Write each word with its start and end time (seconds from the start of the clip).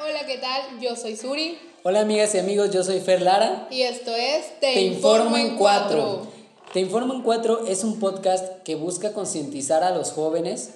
Hola, 0.00 0.26
¿qué 0.26 0.38
tal? 0.38 0.80
Yo 0.80 0.96
soy 0.96 1.16
Suri. 1.16 1.56
Hola 1.84 2.00
amigas 2.00 2.34
y 2.34 2.38
amigos, 2.38 2.72
yo 2.72 2.82
soy 2.82 2.98
Fer 2.98 3.22
Lara. 3.22 3.68
Y 3.70 3.82
esto 3.82 4.12
es 4.12 4.58
Te, 4.58 4.82
Informo 4.82 5.36
en 5.36 5.56
Cuatro. 5.56 6.26
Te 6.72 6.80
Informo 6.80 7.14
en 7.14 7.22
Cuatro 7.22 7.64
es 7.68 7.84
un 7.84 8.00
podcast 8.00 8.64
que 8.64 8.74
busca 8.74 9.12
concientizar 9.12 9.84
a 9.84 9.92
los 9.92 10.10
jóvenes 10.10 10.70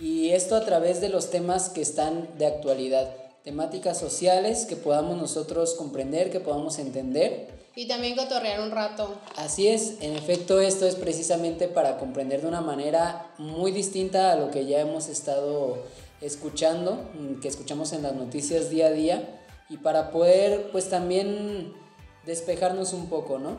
y 0.00 0.30
esto 0.30 0.56
a 0.56 0.64
través 0.64 1.00
de 1.00 1.08
los 1.08 1.30
temas 1.30 1.68
que 1.68 1.82
están 1.82 2.36
de 2.36 2.46
actualidad, 2.46 3.14
temáticas 3.44 3.96
sociales 3.96 4.66
que 4.66 4.74
podamos 4.74 5.18
nosotros 5.18 5.74
comprender, 5.74 6.32
que 6.32 6.40
podamos 6.40 6.80
entender. 6.80 7.46
Y 7.76 7.86
también 7.86 8.16
cotorrear 8.16 8.60
un 8.60 8.72
rato. 8.72 9.14
Así 9.36 9.68
es, 9.68 9.98
en 10.00 10.16
efecto 10.16 10.60
esto 10.60 10.84
es 10.84 10.96
precisamente 10.96 11.68
para 11.68 11.96
comprender 11.98 12.40
de 12.40 12.48
una 12.48 12.60
manera 12.60 13.30
muy 13.38 13.70
distinta 13.70 14.32
a 14.32 14.36
lo 14.36 14.50
que 14.50 14.66
ya 14.66 14.80
hemos 14.80 15.08
estado 15.08 15.78
escuchando, 16.24 17.10
mm, 17.14 17.40
que 17.40 17.48
escuchamos 17.48 17.92
en 17.92 18.02
las 18.02 18.14
noticias 18.14 18.70
día 18.70 18.86
a 18.86 18.90
día 18.90 19.40
y 19.68 19.76
para 19.78 20.10
poder 20.10 20.70
pues 20.72 20.88
también 20.88 21.72
despejarnos 22.24 22.92
un 22.92 23.08
poco, 23.08 23.38
¿no? 23.38 23.56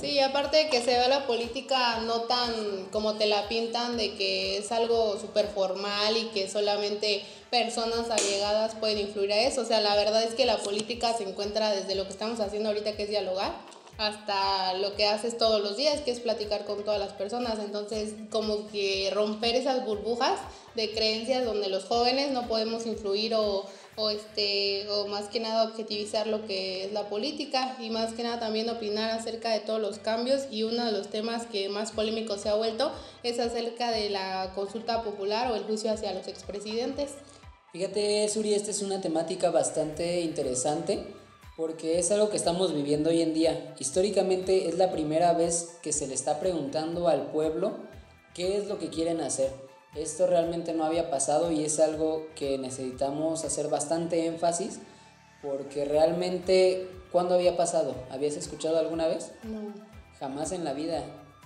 Sí, 0.00 0.20
aparte 0.20 0.56
de 0.56 0.68
que 0.68 0.80
se 0.80 0.96
ve 0.96 1.08
la 1.08 1.26
política 1.26 2.00
no 2.02 2.22
tan 2.22 2.86
como 2.92 3.14
te 3.14 3.26
la 3.26 3.48
pintan, 3.48 3.96
de 3.96 4.14
que 4.14 4.58
es 4.58 4.70
algo 4.70 5.18
súper 5.18 5.48
formal 5.48 6.16
y 6.16 6.26
que 6.26 6.48
solamente 6.48 7.24
personas 7.50 8.08
allegadas 8.08 8.76
pueden 8.76 8.98
influir 8.98 9.32
a 9.32 9.40
eso. 9.40 9.62
O 9.62 9.64
sea, 9.64 9.80
la 9.80 9.96
verdad 9.96 10.22
es 10.22 10.34
que 10.34 10.46
la 10.46 10.58
política 10.58 11.12
se 11.14 11.24
encuentra 11.24 11.72
desde 11.72 11.96
lo 11.96 12.04
que 12.04 12.10
estamos 12.10 12.38
haciendo 12.38 12.68
ahorita, 12.68 12.92
que 12.92 13.04
es 13.04 13.08
dialogar, 13.10 13.52
hasta 13.98 14.74
lo 14.74 14.94
que 14.94 15.06
haces 15.06 15.36
todos 15.36 15.60
los 15.60 15.76
días, 15.76 16.00
que 16.02 16.12
es 16.12 16.20
platicar 16.20 16.64
con 16.64 16.84
todas 16.84 17.00
las 17.00 17.12
personas. 17.12 17.58
Entonces, 17.58 18.14
como 18.30 18.68
que 18.68 19.10
romper 19.12 19.56
esas 19.56 19.84
burbujas 19.84 20.38
de 20.76 20.92
creencias 20.92 21.44
donde 21.44 21.68
los 21.68 21.84
jóvenes 21.84 22.30
no 22.30 22.46
podemos 22.46 22.86
influir 22.86 23.34
o, 23.34 23.66
o, 23.96 24.10
este, 24.10 24.88
o 24.88 25.08
más 25.08 25.24
que 25.26 25.40
nada 25.40 25.64
objetivizar 25.64 26.28
lo 26.28 26.46
que 26.46 26.84
es 26.84 26.92
la 26.92 27.08
política 27.08 27.76
y 27.80 27.90
más 27.90 28.12
que 28.12 28.22
nada 28.22 28.38
también 28.38 28.70
opinar 28.70 29.10
acerca 29.10 29.50
de 29.50 29.58
todos 29.58 29.80
los 29.80 29.98
cambios 29.98 30.44
y 30.48 30.62
uno 30.62 30.84
de 30.84 30.92
los 30.92 31.08
temas 31.08 31.46
que 31.46 31.68
más 31.68 31.90
polémico 31.90 32.38
se 32.38 32.50
ha 32.50 32.54
vuelto 32.54 32.92
es 33.24 33.40
acerca 33.40 33.90
de 33.90 34.10
la 34.10 34.52
consulta 34.54 35.02
popular 35.02 35.50
o 35.50 35.56
el 35.56 35.64
juicio 35.64 35.90
hacia 35.90 36.14
los 36.14 36.28
expresidentes. 36.28 37.14
Fíjate, 37.72 38.28
Suri, 38.28 38.54
esta 38.54 38.70
es 38.70 38.80
una 38.80 39.00
temática 39.00 39.50
bastante 39.50 40.20
interesante 40.20 41.18
porque 41.58 41.98
es 41.98 42.12
algo 42.12 42.30
que 42.30 42.36
estamos 42.36 42.72
viviendo 42.72 43.10
hoy 43.10 43.20
en 43.20 43.34
día. 43.34 43.74
Históricamente 43.80 44.68
es 44.68 44.78
la 44.78 44.92
primera 44.92 45.32
vez 45.32 45.76
que 45.82 45.92
se 45.92 46.06
le 46.06 46.14
está 46.14 46.38
preguntando 46.38 47.08
al 47.08 47.32
pueblo 47.32 47.72
qué 48.32 48.56
es 48.56 48.68
lo 48.68 48.78
que 48.78 48.90
quieren 48.90 49.20
hacer. 49.20 49.50
Esto 49.96 50.28
realmente 50.28 50.72
no 50.72 50.84
había 50.84 51.10
pasado 51.10 51.50
y 51.50 51.64
es 51.64 51.80
algo 51.80 52.28
que 52.36 52.58
necesitamos 52.58 53.44
hacer 53.44 53.66
bastante 53.66 54.26
énfasis 54.26 54.78
porque 55.42 55.84
realmente, 55.84 56.88
¿cuándo 57.10 57.34
había 57.34 57.56
pasado? 57.56 57.96
¿Habías 58.08 58.36
escuchado 58.36 58.78
alguna 58.78 59.08
vez? 59.08 59.32
No. 59.42 59.74
Jamás 60.20 60.52
en 60.52 60.62
la 60.62 60.74
vida. 60.74 61.02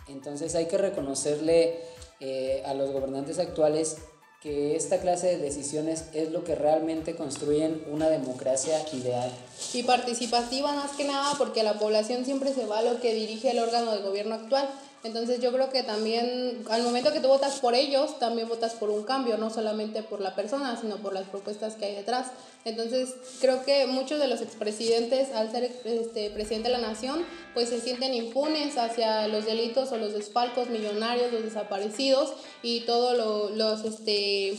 Entonces 0.08 0.54
hay 0.54 0.66
que 0.66 0.76
reconocerle 0.76 1.80
eh, 2.20 2.62
a 2.66 2.74
los 2.74 2.90
gobernantes 2.90 3.38
actuales 3.38 3.96
que 4.42 4.74
esta 4.74 4.98
clase 4.98 5.28
de 5.28 5.38
decisiones 5.38 6.06
es 6.12 6.32
lo 6.32 6.42
que 6.42 6.56
realmente 6.56 7.14
construyen 7.14 7.84
una 7.90 8.08
democracia 8.08 8.84
ideal. 8.92 9.30
Y 9.72 9.84
participativa 9.84 10.72
más 10.72 10.90
que 10.92 11.04
nada 11.04 11.34
porque 11.38 11.62
la 11.62 11.78
población 11.78 12.24
siempre 12.24 12.52
se 12.52 12.66
va 12.66 12.78
a 12.78 12.82
lo 12.82 13.00
que 13.00 13.14
dirige 13.14 13.52
el 13.52 13.60
órgano 13.60 13.92
de 13.92 14.02
gobierno 14.02 14.34
actual. 14.34 14.68
Entonces 15.04 15.40
yo 15.40 15.52
creo 15.52 15.68
que 15.70 15.82
también 15.82 16.64
al 16.70 16.82
momento 16.84 17.12
que 17.12 17.18
tú 17.18 17.26
votas 17.26 17.58
por 17.58 17.74
ellos, 17.74 18.20
también 18.20 18.48
votas 18.48 18.74
por 18.74 18.88
un 18.88 19.02
cambio, 19.02 19.36
no 19.36 19.50
solamente 19.50 20.02
por 20.04 20.20
la 20.20 20.36
persona, 20.36 20.78
sino 20.80 20.96
por 20.98 21.12
las 21.12 21.28
propuestas 21.28 21.74
que 21.74 21.86
hay 21.86 21.94
detrás. 21.96 22.28
Entonces 22.64 23.14
creo 23.40 23.64
que 23.64 23.86
muchos 23.88 24.20
de 24.20 24.28
los 24.28 24.40
expresidentes, 24.40 25.32
al 25.32 25.50
ser 25.50 25.64
este, 25.84 26.30
presidente 26.30 26.68
de 26.68 26.78
la 26.78 26.86
nación, 26.86 27.24
pues 27.52 27.68
se 27.68 27.80
sienten 27.80 28.14
impunes 28.14 28.78
hacia 28.78 29.26
los 29.26 29.44
delitos 29.44 29.90
o 29.90 29.96
los 29.96 30.12
desfalcos 30.12 30.68
millonarios, 30.68 31.32
los 31.32 31.42
desaparecidos 31.42 32.34
y 32.62 32.80
todos 32.80 33.18
lo, 33.18 33.50
los, 33.50 33.84
este, 33.84 34.56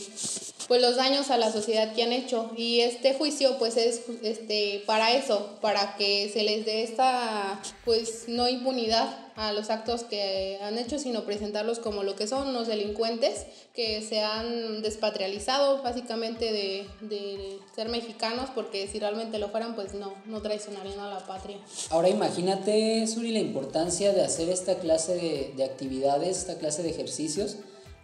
pues 0.68 0.80
los 0.80 0.96
daños 0.96 1.30
a 1.30 1.36
la 1.36 1.52
sociedad 1.52 1.92
que 1.94 2.02
han 2.02 2.12
hecho. 2.12 2.50
Y 2.56 2.80
este 2.80 3.14
juicio 3.14 3.58
pues 3.58 3.76
es 3.76 4.02
este, 4.22 4.82
para 4.86 5.12
eso, 5.12 5.58
para 5.60 5.96
que 5.96 6.30
se 6.32 6.42
les 6.42 6.64
dé 6.64 6.82
esta 6.82 7.60
pues 7.84 8.24
no 8.28 8.48
impunidad 8.48 9.24
a 9.36 9.52
los 9.52 9.68
actos 9.70 10.04
que 10.04 10.58
han 10.62 10.78
hecho, 10.78 10.98
sino 10.98 11.24
presentarlos 11.24 11.80
como 11.80 12.04
lo 12.04 12.14
que 12.14 12.28
son, 12.28 12.48
unos 12.48 12.68
delincuentes 12.68 13.46
que 13.74 14.00
se 14.00 14.20
han 14.20 14.80
despatrializado 14.80 15.82
básicamente 15.82 16.52
de, 16.52 16.86
de 17.00 17.58
ser 17.74 17.88
mexicanos, 17.88 18.50
porque 18.54 18.86
si 18.86 19.00
realmente 19.00 19.38
lo 19.38 19.48
fueran, 19.48 19.74
pues 19.74 19.94
no, 19.94 20.14
no 20.26 20.40
traicionarían 20.40 21.00
a 21.00 21.10
la 21.10 21.26
patria. 21.26 21.58
Ahora 21.90 22.08
imagínate, 22.08 23.04
Suri, 23.08 23.32
la 23.32 23.40
importancia 23.40 24.12
de 24.12 24.22
hacer 24.22 24.48
esta 24.48 24.76
clase 24.76 25.16
de, 25.16 25.52
de 25.56 25.64
actividades, 25.64 26.38
esta 26.38 26.56
clase 26.58 26.84
de 26.84 26.90
ejercicios, 26.90 27.56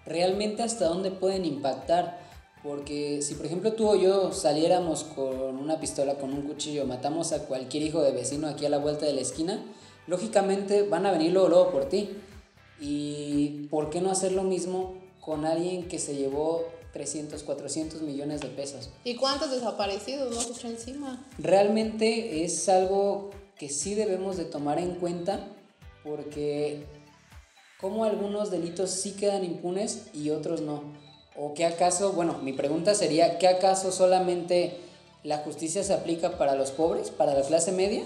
realmente 0.05 0.65
hasta 0.65 0.87
dónde 0.87 1.13
pueden 1.13 1.45
impactar. 1.45 2.30
Porque 2.63 3.23
si 3.23 3.35
por 3.35 3.47
ejemplo 3.47 3.73
tú 3.73 3.89
o 3.89 3.97
yo 3.97 4.33
saliéramos 4.33 5.05
con 5.05 5.57
una 5.57 5.81
pistola, 5.81 6.17
con 6.17 6.33
un 6.33 6.43
cuchillo, 6.43 6.85
matamos 6.87 7.33
a 7.33 7.47
cualquier 7.47 7.83
hijo 7.83 8.03
de 8.03 8.13
vecino 8.13 8.49
aquí 8.49 8.67
a 8.67 8.69
la 8.69 8.79
vuelta 8.79 9.07
de 9.07 9.15
la 9.15 9.23
esquina, 9.23 9.65
lógicamente 10.07 10.83
van 10.83 11.07
a 11.07 11.13
venir 11.13 11.33
luego, 11.33 11.49
luego 11.49 11.71
por 11.71 11.87
ti. 11.87 12.11
¿Y 12.81 13.67
por 13.71 13.91
qué 13.91 14.01
no 14.01 14.11
hacer 14.11 14.33
lo 14.33 14.43
mismo 14.43 14.95
con 15.21 15.45
alguien 15.45 15.87
que 15.89 15.99
se 15.99 16.17
llevó 16.17 16.65
300, 16.93 17.43
400 17.43 18.03
millones 18.03 18.41
de 18.41 18.49
pesos? 18.49 18.91
¿Y 19.05 19.17
cuántos 19.17 19.51
desaparecidos 19.51 20.35
nos 20.35 20.51
echó 20.51 20.69
encima? 20.69 21.27
Realmente 21.39 22.45
es 22.45 22.69
algo 22.69 23.31
que 23.59 23.69
sí 23.69 23.95
debemos 23.95 24.37
de 24.37 24.45
tomar 24.45 24.79
en 24.79 24.95
cuenta 24.95 25.47
porque 26.03 26.87
como 27.81 28.05
algunos 28.05 28.51
delitos 28.51 28.91
sí 28.91 29.13
quedan 29.13 29.45
impunes 29.45 30.07
y 30.15 30.31
otros 30.31 30.61
no. 30.61 30.83
¿O 31.43 31.55
qué 31.55 31.65
acaso, 31.65 32.13
bueno, 32.13 32.37
mi 32.43 32.53
pregunta 32.53 32.95
sería, 32.95 33.39
¿qué 33.39 33.49
acaso 33.49 33.93
solamente 33.93 34.77
la 35.25 35.39
justicia 35.39 35.83
se 35.83 35.95
aplica 35.95 36.37
para 36.37 36.55
los 36.55 36.71
pobres, 36.71 37.09
para 37.09 37.33
la 37.33 37.41
clase 37.41 37.73
media? 37.73 38.03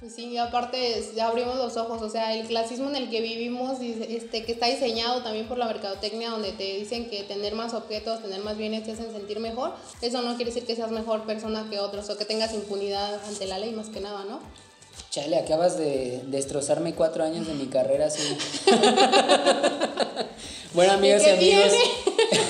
Pues 0.00 0.16
sí, 0.16 0.36
aparte 0.36 1.00
ya 1.14 1.28
abrimos 1.28 1.54
los 1.54 1.76
ojos, 1.76 2.02
o 2.02 2.10
sea, 2.10 2.34
el 2.34 2.48
clasismo 2.48 2.88
en 2.88 2.96
el 2.96 3.08
que 3.08 3.20
vivimos, 3.20 3.78
este, 3.80 4.44
que 4.44 4.50
está 4.50 4.66
diseñado 4.66 5.22
también 5.22 5.46
por 5.46 5.58
la 5.58 5.66
mercadotecnia, 5.66 6.30
donde 6.30 6.50
te 6.50 6.76
dicen 6.76 7.08
que 7.08 7.22
tener 7.22 7.54
más 7.54 7.72
objetos, 7.72 8.20
tener 8.20 8.40
más 8.40 8.56
bienes 8.56 8.82
te 8.82 8.90
hacen 8.90 9.12
sentir 9.12 9.38
mejor, 9.38 9.72
eso 10.00 10.22
no 10.22 10.34
quiere 10.34 10.46
decir 10.46 10.66
que 10.66 10.74
seas 10.74 10.90
mejor 10.90 11.24
persona 11.24 11.68
que 11.70 11.78
otros 11.78 12.10
o 12.10 12.18
que 12.18 12.24
tengas 12.24 12.52
impunidad 12.52 13.24
ante 13.28 13.46
la 13.46 13.60
ley 13.60 13.70
más 13.70 13.90
que 13.90 14.00
nada, 14.00 14.24
¿no? 14.24 14.40
Chale, 15.12 15.36
acabas 15.36 15.76
de 15.76 16.22
destrozarme 16.28 16.94
cuatro 16.94 17.22
años 17.22 17.46
de 17.46 17.52
mi 17.52 17.66
carrera, 17.66 18.08
sí. 18.08 18.34
bueno, 20.72 20.94
amigas 20.94 21.22
y, 21.26 21.28
amigos, 21.28 21.70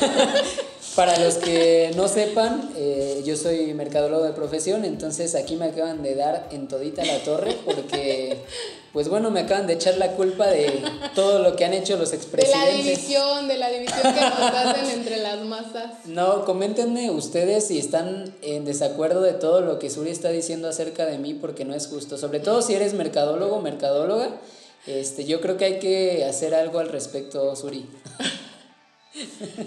para 0.94 1.18
los 1.18 1.36
que 1.36 1.90
no 1.96 2.06
sepan, 2.06 2.70
eh, 2.76 3.22
yo 3.24 3.36
soy 3.36 3.72
mercadólogo 3.72 4.24
de 4.24 4.32
profesión, 4.32 4.84
entonces 4.84 5.34
aquí 5.34 5.56
me 5.56 5.66
acaban 5.66 6.02
de 6.02 6.14
dar 6.14 6.48
en 6.50 6.68
todita 6.68 7.02
la 7.04 7.18
torre 7.20 7.56
porque, 7.64 8.36
pues 8.92 9.08
bueno, 9.08 9.30
me 9.30 9.40
acaban 9.40 9.66
de 9.66 9.74
echar 9.74 9.96
la 9.96 10.12
culpa 10.12 10.48
de 10.48 10.82
todo 11.14 11.38
lo 11.38 11.56
que 11.56 11.64
han 11.64 11.72
hecho 11.72 11.96
los 11.96 12.12
expresidentes. 12.12 12.60
De 12.60 12.72
la 12.72 12.76
división, 12.76 13.48
de 13.48 13.58
la 13.58 13.70
división 13.70 14.02
que 14.02 14.20
nos 14.20 14.54
hacen 14.54 14.90
entre 14.90 15.16
las 15.18 15.40
masas. 15.44 15.92
No, 16.04 16.44
coméntenme 16.44 17.10
ustedes 17.10 17.68
si 17.68 17.78
están 17.78 18.34
en 18.42 18.66
desacuerdo 18.66 19.22
de 19.22 19.32
todo 19.32 19.62
lo 19.62 19.78
que 19.78 19.88
Suri 19.88 20.10
está 20.10 20.28
diciendo 20.28 20.68
acerca 20.68 21.06
de 21.06 21.16
mí 21.16 21.32
porque 21.32 21.64
no 21.64 21.74
es 21.74 21.86
justo, 21.86 22.18
sobre 22.18 22.40
todo 22.40 22.60
si 22.60 22.74
eres 22.74 22.92
mercadólogo, 22.92 23.60
mercadóloga. 23.60 24.28
Este, 24.86 25.24
yo 25.24 25.40
creo 25.40 25.56
que 25.56 25.64
hay 25.64 25.78
que 25.78 26.24
hacer 26.24 26.54
algo 26.54 26.80
al 26.80 26.88
respecto, 26.88 27.54
Suri. 27.56 27.86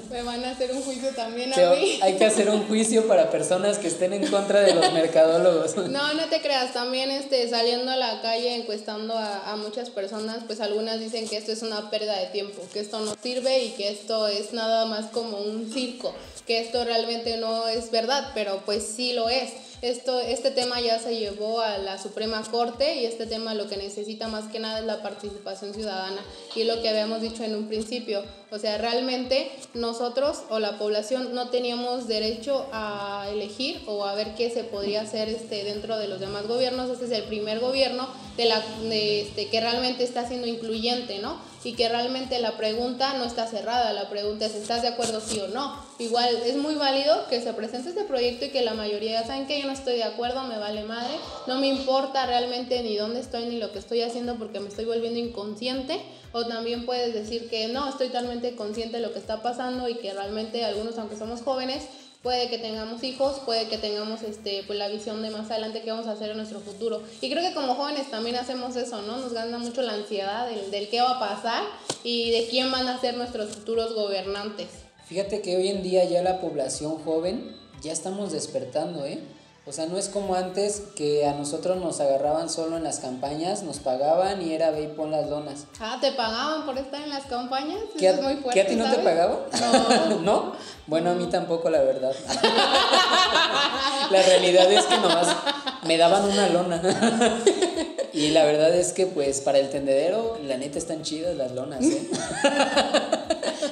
Me 0.10 0.24
van 0.24 0.44
a 0.44 0.52
hacer 0.52 0.72
un 0.72 0.82
juicio 0.82 1.10
también 1.10 1.54
a 1.54 1.72
mí. 1.72 2.00
Hay 2.02 2.18
que 2.18 2.26
hacer 2.26 2.50
un 2.50 2.68
juicio 2.68 3.08
para 3.08 3.30
personas 3.30 3.78
que 3.78 3.88
estén 3.88 4.14
en 4.14 4.26
contra 4.28 4.62
de 4.62 4.74
los 4.74 4.92
mercadólogos. 4.94 5.76
No, 5.96 6.14
no 6.14 6.26
te 6.30 6.42
creas. 6.42 6.74
También 6.74 7.12
este, 7.12 7.48
saliendo 7.50 7.92
a 7.92 7.96
la 7.96 8.22
calle, 8.22 8.56
encuestando 8.56 9.16
a, 9.16 9.52
a 9.52 9.56
muchas 9.56 9.90
personas, 9.90 10.44
pues 10.46 10.60
algunas 10.62 11.00
dicen 11.00 11.28
que 11.28 11.38
esto 11.38 11.52
es 11.52 11.62
una 11.62 11.90
pérdida 11.90 12.20
de 12.20 12.28
tiempo, 12.28 12.62
que 12.74 12.80
esto 12.80 13.00
no 13.00 13.16
sirve 13.22 13.64
y 13.64 13.70
que 13.72 13.90
esto 13.90 14.28
es 14.28 14.52
nada 14.52 14.86
más 14.86 15.06
como 15.12 15.38
un 15.38 15.72
circo, 15.72 16.14
que 16.48 16.60
esto 16.60 16.84
realmente 16.84 17.38
no 17.38 17.68
es 17.68 17.92
verdad, 17.92 18.32
pero 18.34 18.62
pues 18.66 18.86
sí 18.96 19.14
lo 19.14 19.30
es. 19.30 19.52
Esto, 19.86 20.20
este 20.20 20.50
tema 20.50 20.82
ya 20.82 20.98
se 20.98 21.16
llevó 21.16 21.62
a 21.62 21.78
la 21.78 22.00
Suprema 22.00 22.42
Corte 22.50 22.96
y 22.96 23.06
este 23.06 23.28
tema 23.28 23.54
lo 23.54 23.70
que 23.70 23.78
necesita 23.78 24.28
más 24.28 24.46
que 24.46 24.58
nada 24.58 24.80
es 24.80 24.86
la 24.86 25.04
participación 25.04 25.76
ciudadana 25.76 26.26
y 26.56 26.64
lo 26.64 26.82
que 26.82 26.90
habíamos 26.90 27.22
dicho 27.22 27.44
en 27.44 27.54
un 27.54 27.68
principio. 27.68 28.24
O 28.50 28.58
sea, 28.58 28.80
realmente 28.80 29.52
nosotros 29.76 30.42
o 30.50 30.58
la 30.58 30.80
población 30.80 31.36
no 31.36 31.52
teníamos 31.52 32.08
derecho 32.08 32.66
a 32.72 33.28
elegir 33.32 33.80
o 33.86 34.06
a 34.06 34.16
ver 34.16 34.34
qué 34.34 34.50
se 34.50 34.64
podría 34.64 35.02
hacer 35.02 35.30
este, 35.30 35.64
dentro 35.64 36.00
de 36.00 36.08
los 36.08 36.20
demás 36.20 36.48
gobiernos. 36.48 36.90
Este 36.90 37.06
es 37.06 37.12
el 37.12 37.26
primer 37.26 37.60
gobierno 37.60 38.08
de 38.38 38.46
la, 38.46 38.66
de 38.90 39.22
este, 39.22 39.50
que 39.50 39.62
realmente 39.62 40.04
está 40.04 40.28
siendo 40.28 40.48
incluyente, 40.48 41.20
¿no? 41.20 41.40
Y 41.66 41.74
que 41.74 41.90
realmente 41.90 42.38
la 42.40 42.58
pregunta 42.58 43.16
no 43.18 43.24
está 43.24 43.48
cerrada, 43.48 43.92
la 43.92 44.08
pregunta 44.08 44.46
es 44.46 44.54
¿estás 44.54 44.84
de 44.84 44.90
acuerdo 44.90 45.20
sí 45.20 45.40
o 45.40 45.48
no? 45.48 45.84
Igual 45.98 46.30
es 46.46 46.58
muy 46.58 46.76
válido 46.76 47.28
que 47.28 47.42
se 47.42 47.54
presente 47.54 47.90
este 47.90 48.04
proyecto 48.04 48.46
y 48.46 48.50
que 48.50 48.62
la 48.62 48.76
mayoría 48.76 49.26
saben 49.26 49.48
que 49.48 49.60
yo 49.60 49.66
no 49.66 49.74
estoy 49.74 49.96
de 49.96 50.04
acuerdo, 50.04 50.44
me 50.44 50.60
vale 50.60 50.84
madre, 50.84 51.16
no 51.48 51.60
me 51.60 51.68
importa 51.68 52.28
realmente 52.28 52.84
ni 52.84 52.96
dónde 52.96 53.20
estoy 53.20 53.48
ni 53.48 53.58
lo 53.58 53.72
que 53.72 53.80
estoy 53.80 54.02
haciendo 54.02 54.36
porque 54.36 54.60
me 54.60 54.70
estoy 54.70 54.86
volviendo 54.86 55.20
inconsciente 55.20 56.00
o 56.34 56.46
también 56.46 56.86
puedes 56.86 57.14
decir 57.14 57.50
que 57.50 57.68
no, 57.70 57.90
estoy 57.90 58.08
totalmente 58.08 58.56
consciente 58.56 58.98
de 58.98 59.04
lo 59.04 59.14
que 59.14 59.20
está 59.20 59.42
pasando 59.42 59.90
y 59.90 59.96
que 59.96 60.14
realmente 60.14 60.66
algunos 60.66 60.98
aunque 61.00 61.18
somos 61.18 61.42
jóvenes 61.42 61.88
puede 62.26 62.50
que 62.50 62.58
tengamos 62.58 63.04
hijos, 63.04 63.40
puede 63.46 63.68
que 63.68 63.78
tengamos 63.78 64.24
este, 64.24 64.64
pues, 64.66 64.80
la 64.80 64.88
visión 64.88 65.22
de 65.22 65.30
más 65.30 65.52
adelante 65.52 65.84
qué 65.84 65.92
vamos 65.92 66.08
a 66.08 66.14
hacer 66.14 66.32
en 66.32 66.38
nuestro 66.38 66.60
futuro. 66.60 67.04
Y 67.22 67.30
creo 67.30 67.48
que 67.48 67.54
como 67.54 67.76
jóvenes 67.76 68.10
también 68.10 68.36
hacemos 68.36 68.76
eso, 68.76 69.04
¿no? 69.04 69.18
Nos 69.18 69.32
gana 69.32 69.60
mucho 69.60 69.84
la 69.84 69.94
ansiedad 69.94 70.50
del, 70.50 70.72
del 70.72 70.90
qué 70.90 71.02
va 71.02 71.18
a 71.18 71.20
pasar 71.20 71.64
y 72.04 72.32
de 72.32 72.48
quién 72.48 72.72
van 72.72 72.88
a 72.88 73.00
ser 73.00 73.16
nuestros 73.16 73.52
futuros 73.52 73.94
gobernantes. 73.94 74.70
Fíjate 75.06 75.44
que 75.44 75.56
hoy 75.56 75.68
en 75.68 75.84
día 75.84 76.04
ya 76.06 76.24
la 76.24 76.42
población 76.42 76.98
joven 76.98 77.56
ya 77.84 77.92
estamos 77.92 78.32
despertando, 78.32 79.06
¿eh? 79.06 79.20
O 79.68 79.72
sea, 79.72 79.88
no 79.88 79.98
es 79.98 80.10
como 80.10 80.36
antes 80.36 80.84
que 80.96 81.26
a 81.26 81.34
nosotros 81.34 81.78
nos 81.78 82.00
agarraban 82.00 82.52
solo 82.52 82.78
en 82.78 82.84
las 82.84 83.00
campañas, 83.00 83.64
nos 83.64 83.80
pagaban 83.80 84.40
y 84.44 84.54
era 84.54 84.70
ve 84.70 84.84
y 84.84 84.88
pon 84.90 85.10
las 85.10 85.28
donas. 85.28 85.66
Ah, 85.80 85.98
¿te 86.00 86.12
pagaban 86.12 86.68
por 86.68 86.78
estar 86.78 87.02
en 87.02 87.10
las 87.10 87.26
campañas? 87.26 87.80
¿Qué, 87.98 88.10
Eso 88.10 88.20
es 88.20 88.24
muy 88.24 88.36
fuerte, 88.36 88.54
¿qué 88.54 88.62
a 88.62 88.68
ti 88.68 88.76
no 88.76 88.92
te 88.92 88.98
pagaban? 88.98 89.40
No. 89.60 90.20
¿No? 90.22 90.52
Bueno, 90.86 91.10
a 91.10 91.14
mí 91.16 91.26
tampoco, 91.32 91.72
la 91.72 91.82
verdad. 91.82 92.14
la 94.12 94.22
realidad 94.22 94.72
es 94.72 94.86
que 94.86 94.98
nomás 94.98 95.36
me 95.82 95.98
daban 95.98 96.30
una 96.30 96.48
lona. 96.50 96.80
y 98.14 98.30
la 98.30 98.46
verdad 98.46 98.72
es 98.72 98.94
que, 98.94 99.08
pues, 99.08 99.42
para 99.42 99.58
el 99.58 99.72
tendedero, 99.72 100.38
la 100.44 100.58
neta 100.58 100.78
están 100.78 101.02
chidas 101.02 101.36
las 101.36 101.54
lonas, 101.54 101.84
¿eh? 101.84 102.08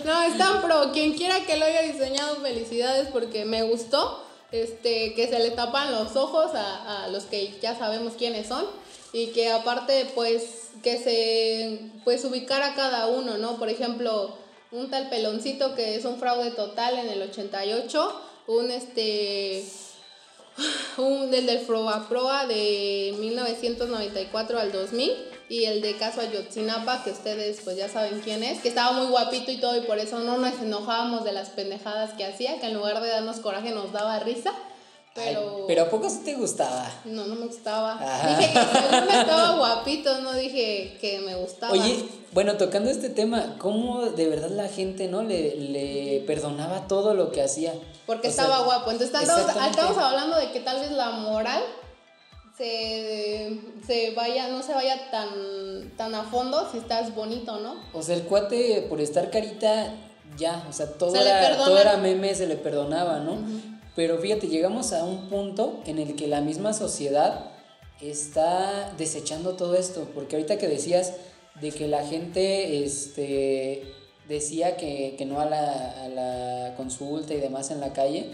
no, 0.05 0.23
están 0.23 0.63
pro. 0.63 0.91
Quien 0.91 1.13
quiera 1.13 1.45
que 1.45 1.55
lo 1.57 1.65
haya 1.65 1.83
diseñado, 1.83 2.37
felicidades 2.37 3.09
porque 3.09 3.45
me 3.45 3.61
gustó 3.61 4.32
este, 4.53 5.15
que 5.15 5.27
se 5.27 5.39
le 5.39 5.49
tapan 5.49 5.91
los 5.91 6.15
ojos 6.15 6.51
a, 6.53 7.07
los 7.11 7.23
que 7.23 7.55
ya 7.59 7.75
sabemos 7.75 8.13
quiénes 8.13 8.47
son 8.47 8.65
y 9.11 9.27
que 9.27 9.51
aparte 9.51 10.11
pues 10.13 10.69
que 10.83 10.99
se 10.99 11.79
pues 12.03 12.23
ubicar 12.23 12.61
a 12.61 12.75
cada 12.75 13.07
uno, 13.07 13.39
¿no? 13.39 13.57
Por 13.57 13.69
ejemplo, 13.69 14.37
un 14.71 14.91
tal 14.91 15.09
peloncito 15.09 15.73
que 15.73 15.95
es 15.95 16.05
un 16.05 16.19
fraude 16.19 16.51
total 16.51 16.99
en 16.99 17.09
el 17.09 17.23
88, 17.23 18.21
un 18.47 18.69
este 18.69 19.65
un 20.97 21.31
del 21.31 21.47
del 21.47 21.61
Proa 21.61 22.07
Proa 22.07 22.45
de 22.45 23.15
1994 23.19 24.59
al 24.59 24.71
2000 24.71 25.32
y 25.49 25.65
el 25.65 25.81
de 25.81 25.97
caso 25.97 26.21
Ayotzinapa, 26.21 27.03
que 27.03 27.11
ustedes 27.11 27.61
pues 27.63 27.77
ya 27.77 27.89
saben 27.89 28.21
quién 28.23 28.43
es, 28.43 28.61
que 28.61 28.69
estaba 28.69 28.93
muy 28.93 29.07
guapito 29.07 29.51
y 29.51 29.57
todo 29.57 29.77
y 29.77 29.81
por 29.81 29.99
eso 29.99 30.19
no 30.19 30.37
nos 30.37 30.59
enojábamos 30.61 31.23
de 31.23 31.33
las 31.33 31.49
pendejadas 31.49 32.13
que 32.13 32.25
hacía, 32.25 32.59
que 32.59 32.67
en 32.67 32.73
lugar 32.73 33.01
de 33.01 33.09
darnos 33.09 33.37
coraje 33.37 33.71
nos 33.71 33.91
daba 33.91 34.19
risa. 34.19 34.51
Pero, 35.15 35.65
pero 35.67 35.83
¿a 35.83 35.89
poco 35.91 36.09
sí 36.09 36.21
te 36.25 36.33
gustaba? 36.33 36.89
No, 37.05 37.25
no 37.25 37.35
me 37.35 37.45
gustaba. 37.45 37.99
Dije 38.27 38.51
que 38.51 38.59
según 38.59 39.09
estaba 39.19 39.57
guapito, 39.57 40.21
no 40.21 40.33
dije 40.33 40.97
que 40.99 41.19
me 41.19 41.35
gustaba. 41.35 41.71
Oye, 41.71 42.03
bueno, 42.31 42.57
tocando 42.57 42.89
este 42.89 43.09
tema, 43.09 43.57
¿cómo 43.59 44.07
de 44.07 44.27
verdad 44.27 44.49
la 44.49 44.69
gente 44.69 45.07
no 45.07 45.21
le, 45.21 45.55
le 45.55 46.23
perdonaba 46.25 46.87
todo 46.87 47.13
lo 47.13 47.31
que 47.31 47.43
hacía? 47.43 47.75
Porque 48.07 48.27
estaba 48.27 48.63
guapo. 48.63 48.89
Entonces 48.89 49.15
estamos, 49.15 49.49
estamos 49.69 49.97
hablando 49.99 50.35
de 50.37 50.51
que 50.51 50.61
tal 50.61 50.79
vez 50.79 50.91
la 50.91 51.11
moral 51.11 51.61
se, 52.57 53.59
se 53.85 54.11
vaya, 54.11 54.47
no 54.49 54.61
se 54.61 54.73
vaya 54.73 55.09
tan, 55.09 55.91
tan 55.97 56.13
a 56.13 56.23
fondo 56.23 56.69
si 56.71 56.77
estás 56.77 57.13
bonito, 57.15 57.59
¿no? 57.59 57.75
O 57.93 58.01
sea, 58.01 58.15
el 58.15 58.23
cuate 58.23 58.85
por 58.89 59.01
estar 59.01 59.31
carita, 59.31 59.95
ya, 60.37 60.65
o 60.69 60.73
sea, 60.73 60.93
todo, 60.93 61.15
era, 61.15 61.57
todo 61.57 61.77
era 61.77 61.97
meme, 61.97 62.35
se 62.35 62.47
le 62.47 62.55
perdonaba, 62.55 63.19
¿no? 63.19 63.37
Pero 63.95 64.17
fíjate, 64.19 64.47
llegamos 64.47 64.93
a 64.93 65.03
un 65.03 65.29
punto 65.29 65.81
en 65.85 65.99
el 65.99 66.15
que 66.15 66.27
la 66.27 66.41
misma 66.41 66.73
sociedad 66.73 67.51
está 68.01 68.93
desechando 68.97 69.53
todo 69.53 69.75
esto, 69.75 70.07
porque 70.13 70.35
ahorita 70.35 70.57
que 70.57 70.67
decías 70.67 71.13
de 71.61 71.71
que 71.71 71.87
la 71.87 72.05
gente 72.05 72.83
este, 72.83 73.83
decía 74.27 74.77
que, 74.77 75.23
no 75.27 75.39
a 75.39 75.45
la, 75.45 76.03
a 76.03 76.07
la 76.07 76.75
consulta 76.75 77.33
y 77.33 77.39
demás 77.39 77.71
en 77.71 77.79
la 77.79 77.93
calle, 77.93 78.31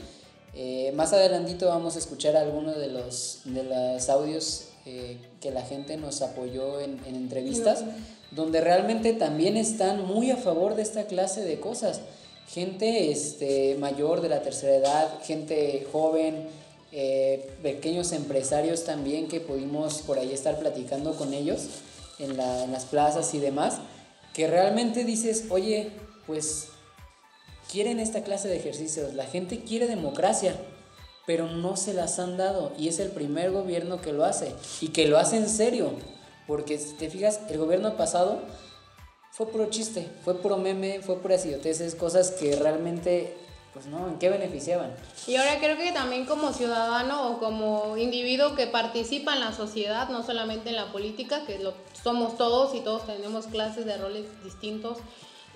eh, 0.53 0.91
más 0.95 1.13
adelantito 1.13 1.67
vamos 1.67 1.95
a 1.95 1.99
escuchar 1.99 2.35
algunos 2.35 2.77
de 2.77 2.87
los, 2.87 3.41
de 3.45 3.63
los 3.63 4.09
audios 4.09 4.69
eh, 4.85 5.17
que 5.41 5.51
la 5.51 5.61
gente 5.61 5.97
nos 5.97 6.21
apoyó 6.21 6.79
en, 6.81 6.99
entrevistas, 7.05 7.83
donde 8.31 8.61
realmente 8.61 9.13
también 9.13 9.57
están 9.57 10.05
muy 10.05 10.31
a 10.31 10.37
favor 10.37 10.75
de 10.75 10.81
esta 10.81 11.05
clase 11.05 11.43
de 11.43 11.59
cosas. 11.59 12.01
Gente 12.47 13.11
este, 13.11 13.75
mayor 13.79 14.21
de 14.21 14.29
la 14.29 14.41
tercera 14.41 14.75
edad, 14.75 15.19
gente 15.23 15.85
joven, 15.91 16.47
eh, 16.91 17.47
pequeños 17.61 18.11
empresarios 18.11 18.83
también 18.83 19.27
que 19.27 19.39
pudimos 19.39 20.01
por 20.01 20.17
ahí 20.17 20.31
estar 20.31 20.57
platicando 20.57 21.15
con 21.15 21.33
ellos 21.35 21.67
en, 22.17 22.35
la, 22.35 22.63
en 22.63 22.71
las 22.71 22.85
plazas 22.85 23.33
y 23.35 23.39
demás, 23.39 23.77
que 24.33 24.47
realmente 24.47 25.03
dices, 25.03 25.45
oye, 25.51 25.91
pues 26.25 26.69
quieren 27.69 27.99
esta 27.99 28.23
clase 28.23 28.47
de 28.47 28.57
ejercicios, 28.57 29.13
la 29.13 29.25
gente 29.25 29.63
quiere 29.63 29.87
democracia, 29.87 30.55
pero 31.25 31.47
no 31.47 31.77
se 31.77 31.93
las 31.93 32.17
han 32.19 32.37
dado 32.37 32.73
y 32.77 32.87
es 32.87 32.99
el 32.99 33.11
primer 33.11 33.51
gobierno 33.51 34.01
que 34.01 34.11
lo 34.11 34.25
hace 34.25 34.55
y 34.81 34.89
que 34.89 35.07
lo 35.07 35.17
hace 35.17 35.37
en 35.37 35.47
serio, 35.47 35.91
porque 36.47 36.79
si 36.79 36.93
te 36.93 37.09
fijas, 37.09 37.41
el 37.49 37.59
gobierno 37.59 37.95
pasado 37.95 38.41
fue 39.31 39.47
puro 39.47 39.69
chiste, 39.69 40.09
fue 40.23 40.35
puro 40.41 40.57
meme, 40.57 41.01
fue 41.01 41.19
pura 41.19 41.35
idioteces, 41.35 41.93
cosas 41.93 42.31
que 42.31 42.55
realmente 42.55 43.37
pues 43.73 43.85
no, 43.85 44.07
¿en 44.07 44.17
qué 44.17 44.29
beneficiaban? 44.29 44.91
Y 45.27 45.35
ahora 45.35 45.59
creo 45.59 45.77
que 45.77 45.91
también 45.91 46.25
como 46.25 46.53
ciudadano 46.53 47.29
o 47.29 47.39
como 47.39 47.97
individuo 47.97 48.55
que 48.55 48.65
participa 48.65 49.35
en 49.35 49.41
la 49.41 49.53
sociedad, 49.53 50.09
no 50.09 50.23
solamente 50.23 50.69
en 50.69 50.75
la 50.75 50.91
política, 50.91 51.45
que 51.45 51.59
lo 51.59 51.75
somos 52.03 52.35
todos 52.35 52.73
y 52.73 52.79
todos 52.79 53.05
tenemos 53.05 53.45
clases 53.45 53.85
de 53.85 53.95
roles 53.97 54.25
distintos 54.43 54.97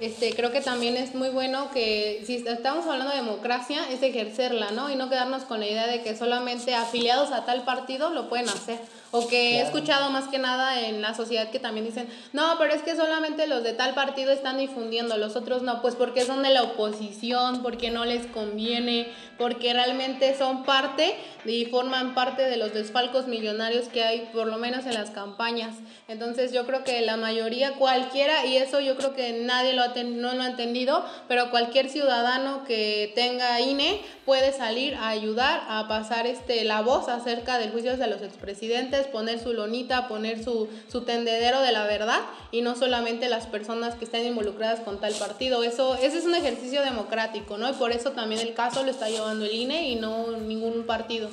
este, 0.05 0.33
creo 0.35 0.51
que 0.51 0.59
también 0.59 0.97
es 0.97 1.15
muy 1.15 1.29
bueno 1.29 1.71
que 1.71 2.21
si 2.25 2.35
estamos 2.45 2.85
hablando 2.87 3.13
de 3.13 3.21
democracia, 3.21 3.79
es 3.89 4.03
ejercerla, 4.03 4.71
¿no? 4.71 4.91
Y 4.91 4.95
no 4.95 5.09
quedarnos 5.09 5.43
con 5.43 5.61
la 5.61 5.67
idea 5.67 5.87
de 5.87 6.01
que 6.01 6.15
solamente 6.15 6.75
afiliados 6.75 7.31
a 7.31 7.45
tal 7.45 7.63
partido 7.63 8.09
lo 8.09 8.27
pueden 8.27 8.49
hacer. 8.49 8.79
O 9.15 9.27
que 9.27 9.57
he 9.57 9.61
escuchado 9.61 10.09
más 10.09 10.27
que 10.27 10.39
nada 10.39 10.87
en 10.87 11.03
la 11.03 11.13
sociedad 11.13 11.51
que 11.51 11.59
también 11.59 11.85
dicen, 11.85 12.07
no, 12.33 12.55
pero 12.57 12.73
es 12.73 12.81
que 12.81 12.95
solamente 12.95 13.45
los 13.45 13.61
de 13.61 13.73
tal 13.73 13.93
partido 13.93 14.31
están 14.31 14.57
difundiendo, 14.57 15.17
los 15.17 15.35
otros 15.35 15.61
no, 15.61 15.83
pues 15.83 15.93
porque 15.93 16.25
son 16.25 16.41
de 16.41 16.49
la 16.49 16.63
oposición, 16.63 17.61
porque 17.61 17.91
no 17.91 18.05
les 18.05 18.25
conviene, 18.25 19.13
porque 19.37 19.71
realmente 19.71 20.35
son 20.35 20.63
parte 20.63 21.15
y 21.45 21.65
forman 21.65 22.15
parte 22.15 22.41
de 22.41 22.57
los 22.57 22.73
desfalcos 22.73 23.27
millonarios 23.27 23.87
que 23.87 24.03
hay, 24.03 24.29
por 24.33 24.47
lo 24.47 24.57
menos 24.57 24.87
en 24.87 24.95
las 24.95 25.11
campañas. 25.11 25.75
Entonces 26.07 26.51
yo 26.51 26.65
creo 26.65 26.83
que 26.83 27.01
la 27.01 27.15
mayoría, 27.15 27.73
cualquiera, 27.73 28.47
y 28.47 28.57
eso 28.57 28.79
yo 28.79 28.97
creo 28.97 29.13
que 29.13 29.43
nadie 29.43 29.73
lo 29.73 29.83
ha 29.83 29.93
no 29.93 30.33
lo 30.33 30.41
ha 30.41 30.47
entendido, 30.47 31.05
pero 31.27 31.51
cualquier 31.51 31.87
ciudadano 31.87 32.63
que 32.63 33.11
tenga 33.13 33.61
INE 33.61 34.01
puede 34.25 34.53
salir 34.53 34.95
a 34.95 35.09
ayudar 35.09 35.61
a 35.67 35.87
pasar 35.87 36.25
este, 36.25 36.63
la 36.63 36.81
voz 36.81 37.09
acerca 37.09 37.59
del 37.59 37.69
juicio 37.69 37.95
de 37.95 38.07
los 38.07 38.23
expresidentes 38.23 39.02
poner 39.07 39.39
su 39.39 39.53
lonita, 39.53 40.07
poner 40.07 40.43
su, 40.43 40.67
su 40.87 41.01
tendedero 41.01 41.61
de 41.61 41.71
la 41.71 41.85
verdad 41.85 42.19
y 42.51 42.61
no 42.61 42.75
solamente 42.75 43.29
las 43.29 43.47
personas 43.47 43.95
que 43.95 44.05
estén 44.05 44.25
involucradas 44.25 44.79
con 44.81 44.99
tal 44.99 45.13
partido. 45.13 45.63
Eso, 45.63 45.95
ese 45.95 46.17
es 46.17 46.25
un 46.25 46.35
ejercicio 46.35 46.81
democrático, 46.81 47.57
¿no? 47.57 47.69
Y 47.69 47.73
por 47.73 47.91
eso 47.91 48.11
también 48.11 48.41
el 48.41 48.53
caso 48.53 48.83
lo 48.83 48.91
está 48.91 49.09
llevando 49.09 49.45
el 49.45 49.53
INE 49.53 49.89
y 49.89 49.95
no 49.95 50.37
ningún 50.37 50.85
partido. 50.85 51.29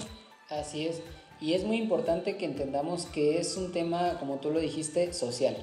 Así 0.49 0.87
es. 0.87 1.03
Y 1.41 1.55
es 1.55 1.65
muy 1.65 1.79
importante 1.79 2.37
que 2.37 2.45
entendamos 2.45 3.07
que 3.07 3.39
es 3.39 3.57
un 3.57 3.73
tema, 3.73 4.19
como 4.19 4.37
tú 4.37 4.51
lo 4.51 4.61
dijiste, 4.61 5.13
social. 5.13 5.57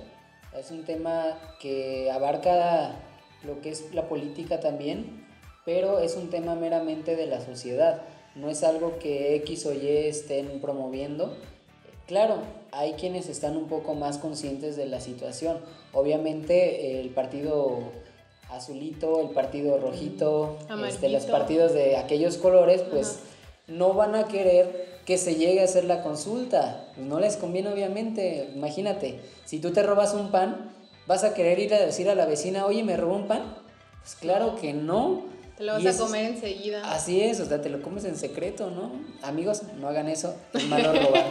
Es 0.58 0.72
un 0.72 0.86
tema 0.86 1.38
que 1.60 2.10
abarca 2.12 2.96
lo 3.44 3.62
que 3.62 3.70
es 3.70 3.94
la 3.94 4.10
política 4.10 4.60
también, 4.60 5.26
pero 5.66 6.00
es 6.00 6.16
un 6.16 6.30
tema 6.30 6.56
meramente 6.56 7.16
de 7.16 7.28
la 7.28 7.42
sociedad. 7.42 8.02
No 8.36 8.50
es 8.50 8.64
algo 8.64 8.98
que 8.98 9.36
X 9.36 9.66
o 9.68 9.74
Y 9.74 9.88
estén 9.88 10.62
promoviendo, 10.62 11.38
Claro, 12.08 12.38
hay 12.72 12.94
quienes 12.94 13.28
están 13.28 13.58
un 13.58 13.68
poco 13.68 13.94
más 13.94 14.18
conscientes 14.18 14.78
de 14.78 14.86
la 14.88 15.02
situación. 15.02 15.60
Obviamente 15.92 17.02
el 17.02 17.10
partido 17.10 17.80
azulito, 18.50 19.20
el 19.20 19.32
partido 19.32 19.78
rojito, 19.78 20.58
este, 20.88 21.10
los 21.10 21.26
partidos 21.26 21.74
de 21.74 21.98
aquellos 21.98 22.38
colores, 22.38 22.82
pues 22.82 23.20
no 23.68 23.94
van 23.94 24.16
a 24.16 24.28
querer 24.28 24.98
que 25.06 25.18
se 25.18 25.36
llegue 25.36 25.60
a 25.60 25.66
hacer 25.66 25.84
la 25.84 26.02
consulta. 26.02 26.88
No 26.96 27.20
les 27.20 27.36
conviene 27.36 27.74
obviamente. 27.74 28.52
Imagínate, 28.56 29.20
si 29.46 29.60
tú 29.60 29.72
te 29.72 29.84
robas 29.84 30.14
un 30.14 30.32
pan, 30.32 30.74
¿vas 31.08 31.26
a 31.26 31.34
querer 31.34 31.60
ir 31.60 31.74
a 31.74 31.86
decir 31.86 32.10
a 32.10 32.16
la 32.16 32.26
vecina, 32.26 32.66
oye, 32.66 32.86
me 32.86 32.96
robó 32.96 33.16
un 33.16 33.28
pan? 33.28 33.54
Pues 34.02 34.16
claro 34.16 34.56
que 34.56 34.72
no. 34.72 35.24
Te 35.58 35.64
lo 35.64 35.74
vas 35.74 35.86
a 35.86 35.98
comer 35.98 36.26
enseguida. 36.26 36.94
Así 36.94 37.22
es, 37.22 37.40
o 37.40 37.46
sea, 37.46 37.62
te 37.62 37.70
lo 37.70 37.82
comes 37.82 38.04
en 38.06 38.16
secreto, 38.16 38.70
¿no? 38.70 38.92
Amigos, 39.28 39.64
no 39.80 39.88
hagan 39.88 40.08
eso, 40.08 40.36
es 40.54 40.64
malo 40.68 40.94
robar. 40.94 41.26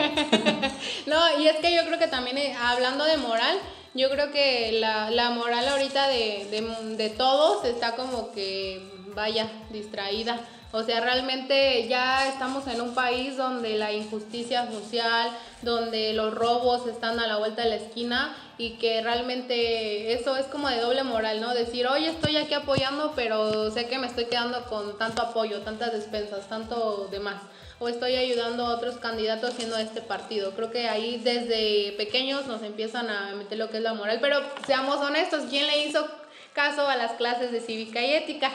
no, 1.06 1.40
y 1.40 1.46
es 1.46 1.56
que 1.58 1.74
yo 1.74 1.84
creo 1.86 1.98
que 1.98 2.08
también, 2.08 2.36
eh, 2.38 2.54
hablando 2.60 3.04
de 3.04 3.16
moral, 3.16 3.56
Yo 3.94 4.10
creo 4.10 4.30
que 4.30 4.72
la, 4.72 5.10
la 5.10 5.30
moral 5.30 5.66
ahorita 5.68 6.08
de, 6.08 6.46
de, 6.50 6.96
de 6.96 7.08
todos 7.08 7.64
está 7.64 7.96
como 7.96 8.30
que, 8.32 8.82
vaya, 9.14 9.50
distraída. 9.70 10.38
O 10.72 10.82
sea, 10.82 11.00
realmente 11.00 11.88
ya 11.88 12.28
estamos 12.28 12.66
en 12.66 12.82
un 12.82 12.92
país 12.92 13.38
donde 13.38 13.78
la 13.78 13.92
injusticia 13.92 14.70
social, 14.70 15.30
donde 15.62 16.12
los 16.12 16.34
robos 16.34 16.86
están 16.86 17.18
a 17.20 17.26
la 17.26 17.38
vuelta 17.38 17.62
de 17.62 17.70
la 17.70 17.76
esquina 17.76 18.36
y 18.58 18.78
que 18.78 19.02
realmente 19.02 20.12
eso 20.14 20.36
es 20.36 20.46
como 20.46 20.68
de 20.68 20.80
doble 20.80 21.02
moral, 21.02 21.40
¿no? 21.40 21.54
Decir, 21.54 21.86
oye, 21.86 22.08
estoy 22.08 22.36
aquí 22.36 22.54
apoyando, 22.54 23.12
pero 23.14 23.70
sé 23.70 23.86
que 23.86 23.98
me 23.98 24.06
estoy 24.06 24.26
quedando 24.26 24.64
con 24.64 24.96
tanto 24.96 25.22
apoyo, 25.22 25.60
tantas 25.60 25.92
despensas, 25.92 26.48
tanto 26.48 27.08
demás. 27.10 27.42
O 27.78 27.88
estoy 27.88 28.14
ayudando 28.16 28.66
a 28.66 28.74
otros 28.74 28.96
candidatos 28.96 29.52
siendo 29.54 29.76
este 29.76 30.00
partido. 30.00 30.52
Creo 30.52 30.70
que 30.70 30.88
ahí 30.88 31.20
desde 31.22 31.92
pequeños 31.98 32.46
nos 32.46 32.62
empiezan 32.62 33.10
a 33.10 33.34
meter 33.34 33.58
lo 33.58 33.68
que 33.68 33.76
es 33.76 33.82
la 33.82 33.92
moral. 33.92 34.18
Pero 34.22 34.38
seamos 34.66 34.96
honestos, 34.96 35.44
¿quién 35.50 35.66
le 35.66 35.84
hizo 35.84 36.06
caso 36.54 36.88
a 36.88 36.96
las 36.96 37.12
clases 37.12 37.52
de 37.52 37.60
cívica 37.60 38.00
y 38.00 38.14
ética? 38.14 38.50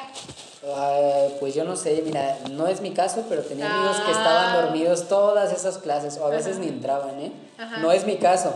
pues 1.39 1.55
yo 1.55 1.63
no 1.63 1.75
sé, 1.75 2.03
mira, 2.05 2.37
no 2.51 2.67
es 2.67 2.81
mi 2.81 2.91
caso, 2.91 3.25
pero 3.27 3.41
tenía 3.41 3.71
amigos 3.71 3.97
que 4.01 4.11
estaban 4.11 4.53
ah. 4.53 4.61
dormidos 4.61 5.07
todas 5.07 5.51
esas 5.51 5.79
clases, 5.79 6.19
o 6.19 6.27
a 6.27 6.29
veces 6.29 6.59
ni 6.59 6.67
entraban, 6.67 7.19
¿eh? 7.19 7.31
No 7.79 7.91
es 7.91 8.05
mi 8.05 8.17
caso. 8.17 8.53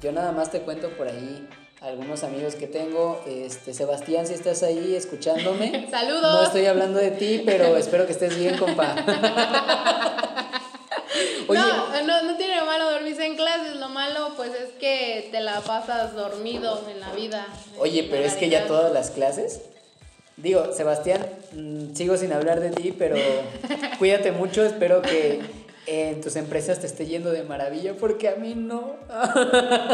Yo 0.00 0.12
nada 0.12 0.30
más 0.30 0.50
te 0.52 0.60
cuento 0.60 0.90
por 0.90 1.08
ahí 1.08 1.48
algunos 1.80 2.22
amigos 2.22 2.54
que 2.54 2.68
tengo. 2.68 3.20
Este, 3.26 3.74
Sebastián, 3.74 4.26
si 4.26 4.34
estás 4.34 4.62
ahí 4.62 4.94
escuchándome. 4.94 5.88
Saludos. 5.90 6.22
No 6.22 6.42
estoy 6.42 6.66
hablando 6.66 7.00
de 7.00 7.10
ti, 7.10 7.42
pero 7.44 7.76
espero 7.80 8.06
que 8.06 8.12
estés 8.12 8.38
bien, 8.38 8.56
compa. 8.56 8.94
no, 11.48 12.02
no, 12.04 12.22
no 12.22 12.36
tiene 12.36 12.62
malo 12.62 12.92
dormirse 12.92 13.26
en 13.26 13.34
clases, 13.34 13.76
lo 13.76 13.88
malo 13.88 14.34
pues 14.36 14.52
es 14.52 14.70
que 14.78 15.28
te 15.32 15.40
la 15.40 15.60
pasas 15.62 16.14
dormido 16.14 16.80
en 16.88 17.00
la 17.00 17.12
vida. 17.12 17.46
Oye, 17.78 18.06
pero 18.08 18.24
es 18.24 18.34
que 18.34 18.48
ya 18.48 18.68
todas 18.68 18.92
las 18.92 19.10
clases. 19.10 19.62
Digo, 20.36 20.72
Sebastián, 20.72 21.26
mm, 21.52 21.94
sigo 21.96 22.16
sin 22.16 22.32
hablar 22.32 22.60
de 22.60 22.70
ti, 22.70 22.94
pero 22.96 23.16
cuídate 23.98 24.30
mucho, 24.30 24.64
espero 24.64 25.02
que 25.02 25.40
en 25.88 26.20
tus 26.20 26.36
empresas 26.36 26.80
te 26.80 26.86
esté 26.86 27.06
yendo 27.06 27.30
de 27.30 27.42
maravilla, 27.44 27.94
porque 27.96 28.28
a 28.28 28.36
mí 28.36 28.54
no. 28.54 28.96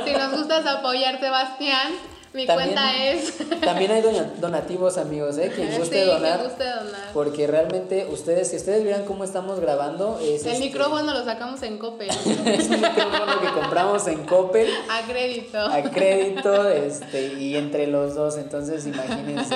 si 0.05 0.13
nos 0.13 0.33
gustas 0.37 0.67
apoyar, 0.67 1.21
Sebastián, 1.21 1.93
mi 2.35 2.47
cuenta 2.47 2.97
es. 2.97 3.33
también 3.61 3.93
hay 3.93 4.03
donativos, 4.41 4.99
amigos, 4.99 5.39
¿eh? 5.39 5.53
Quien 5.55 5.79
guste, 5.79 6.05
donar, 6.05 6.43
guste 6.43 6.65
donar. 6.65 7.13
Porque 7.13 7.47
realmente, 7.47 8.09
ustedes, 8.11 8.51
si 8.51 8.57
ustedes 8.57 8.83
vieran 8.83 9.05
cómo 9.05 9.23
estamos 9.23 9.61
grabando. 9.61 10.19
Es 10.21 10.45
El 10.45 10.55
este 10.55 10.65
micrófono 10.65 11.15
lo 11.15 11.25
sacamos 11.25 11.63
en 11.63 11.79
Coppel. 11.79 12.11
es 12.47 12.69
un 12.69 12.81
micrófono 12.81 13.41
que 13.41 13.53
compramos 13.55 14.09
en 14.09 14.25
Coppel. 14.27 14.69
A 14.91 15.07
crédito. 15.07 15.59
A 15.59 15.83
crédito, 15.83 16.69
este, 16.71 17.35
y 17.35 17.57
entre 17.57 17.87
los 17.87 18.17
dos. 18.17 18.37
Entonces, 18.37 18.85
imagínense. 18.85 19.55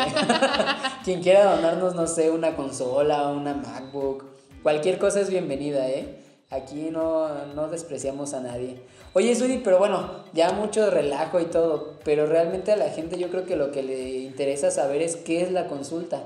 Quien 1.05 1.21
quiera 1.21 1.57
donarnos, 1.57 1.97
no 1.97 2.07
sé, 2.07 2.31
una 2.31 2.55
consola, 2.55 3.27
una 3.27 3.55
MacBook. 3.55 4.25
Cualquier 4.63 4.99
cosa 4.99 5.21
es 5.21 5.31
bienvenida, 5.31 5.89
¿eh? 5.89 6.28
Aquí 6.51 6.89
no, 6.91 7.45
no 7.55 7.69
despreciamos 7.69 8.33
a 8.33 8.41
nadie. 8.41 8.81
Oye, 9.13 9.35
Suri, 9.35 9.59
pero 9.59 9.79
bueno, 9.79 10.25
ya 10.33 10.53
mucho 10.53 10.91
relajo 10.91 11.41
y 11.41 11.45
todo, 11.45 11.97
pero 12.05 12.27
realmente 12.27 12.73
a 12.73 12.77
la 12.77 12.89
gente 12.89 13.19
yo 13.19 13.29
creo 13.29 13.45
que 13.45 13.57
lo 13.57 13.71
que 13.71 13.83
le 13.83 14.21
interesa 14.21 14.71
saber 14.71 15.03
es 15.03 15.17
qué 15.17 15.43
es 15.43 15.53
la 15.53 15.67
consulta. 15.67 16.23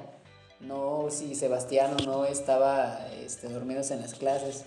No 0.61 1.09
si 1.11 1.35
Sebastián 1.35 1.97
o 2.01 2.05
no 2.05 2.25
estaba 2.25 3.05
este, 3.25 3.49
dormidos 3.49 3.91
en 3.91 4.01
las 4.01 4.15
clases. 4.15 4.65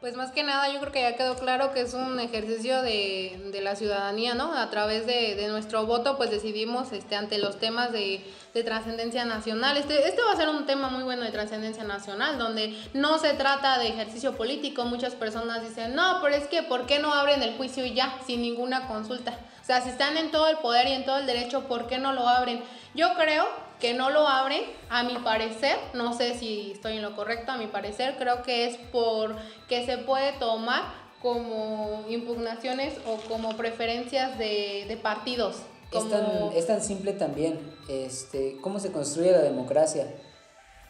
Pues 0.00 0.16
más 0.16 0.32
que 0.32 0.42
nada 0.42 0.72
yo 0.72 0.80
creo 0.80 0.92
que 0.92 1.02
ya 1.02 1.14
quedó 1.14 1.36
claro 1.36 1.74
que 1.74 1.82
es 1.82 1.92
un 1.92 2.18
ejercicio 2.20 2.80
de, 2.80 3.38
de 3.52 3.60
la 3.60 3.76
ciudadanía, 3.76 4.32
¿no? 4.32 4.54
A 4.56 4.70
través 4.70 5.06
de, 5.06 5.34
de, 5.34 5.48
nuestro 5.48 5.84
voto 5.84 6.16
pues 6.16 6.30
decidimos 6.30 6.90
este, 6.92 7.16
ante 7.16 7.36
los 7.36 7.58
temas 7.58 7.92
de, 7.92 8.24
de 8.54 8.64
trascendencia 8.64 9.26
nacional. 9.26 9.76
Este, 9.76 10.08
este 10.08 10.22
va 10.22 10.32
a 10.32 10.36
ser 10.36 10.48
un 10.48 10.64
tema 10.64 10.88
muy 10.88 11.02
bueno 11.02 11.22
de 11.24 11.30
trascendencia 11.30 11.84
nacional, 11.84 12.38
donde 12.38 12.74
no 12.94 13.18
se 13.18 13.34
trata 13.34 13.78
de 13.78 13.88
ejercicio 13.88 14.38
político. 14.38 14.86
Muchas 14.86 15.14
personas 15.14 15.68
dicen, 15.68 15.94
no, 15.94 16.20
pero 16.22 16.34
es 16.34 16.46
que 16.46 16.62
¿por 16.62 16.86
qué 16.86 16.98
no 16.98 17.12
abren 17.12 17.42
el 17.42 17.58
juicio 17.58 17.84
ya, 17.84 18.16
sin 18.26 18.40
ninguna 18.40 18.88
consulta? 18.88 19.38
O 19.60 19.66
sea, 19.66 19.82
si 19.82 19.90
están 19.90 20.16
en 20.16 20.30
todo 20.30 20.48
el 20.48 20.56
poder 20.58 20.88
y 20.88 20.92
en 20.92 21.04
todo 21.04 21.18
el 21.18 21.26
derecho, 21.26 21.68
¿por 21.68 21.86
qué 21.86 21.98
no 21.98 22.14
lo 22.14 22.26
abren? 22.26 22.64
Yo 22.94 23.12
creo 23.16 23.46
que 23.80 23.94
no 23.94 24.10
lo 24.10 24.28
abren, 24.28 24.62
a 24.88 25.02
mi 25.02 25.16
parecer, 25.18 25.78
no 25.94 26.12
sé 26.12 26.38
si 26.38 26.72
estoy 26.72 26.96
en 26.96 27.02
lo 27.02 27.16
correcto, 27.16 27.52
a 27.52 27.56
mi 27.56 27.66
parecer, 27.66 28.16
creo 28.18 28.42
que 28.42 28.66
es 28.66 28.76
por 28.76 29.36
que 29.68 29.86
se 29.86 29.98
puede 29.98 30.32
tomar 30.34 30.82
como 31.22 32.04
impugnaciones 32.08 32.94
o 33.06 33.16
como 33.28 33.56
preferencias 33.56 34.38
de, 34.38 34.84
de 34.86 34.96
partidos. 34.96 35.56
Es, 35.92 36.08
tan, 36.08 36.26
es, 36.54 36.66
tan, 36.66 36.80
simple 36.80 37.12
también, 37.14 37.58
este, 37.88 38.58
cómo 38.60 38.78
se 38.78 38.92
construye 38.92 39.32
la 39.32 39.42
democracia, 39.42 40.06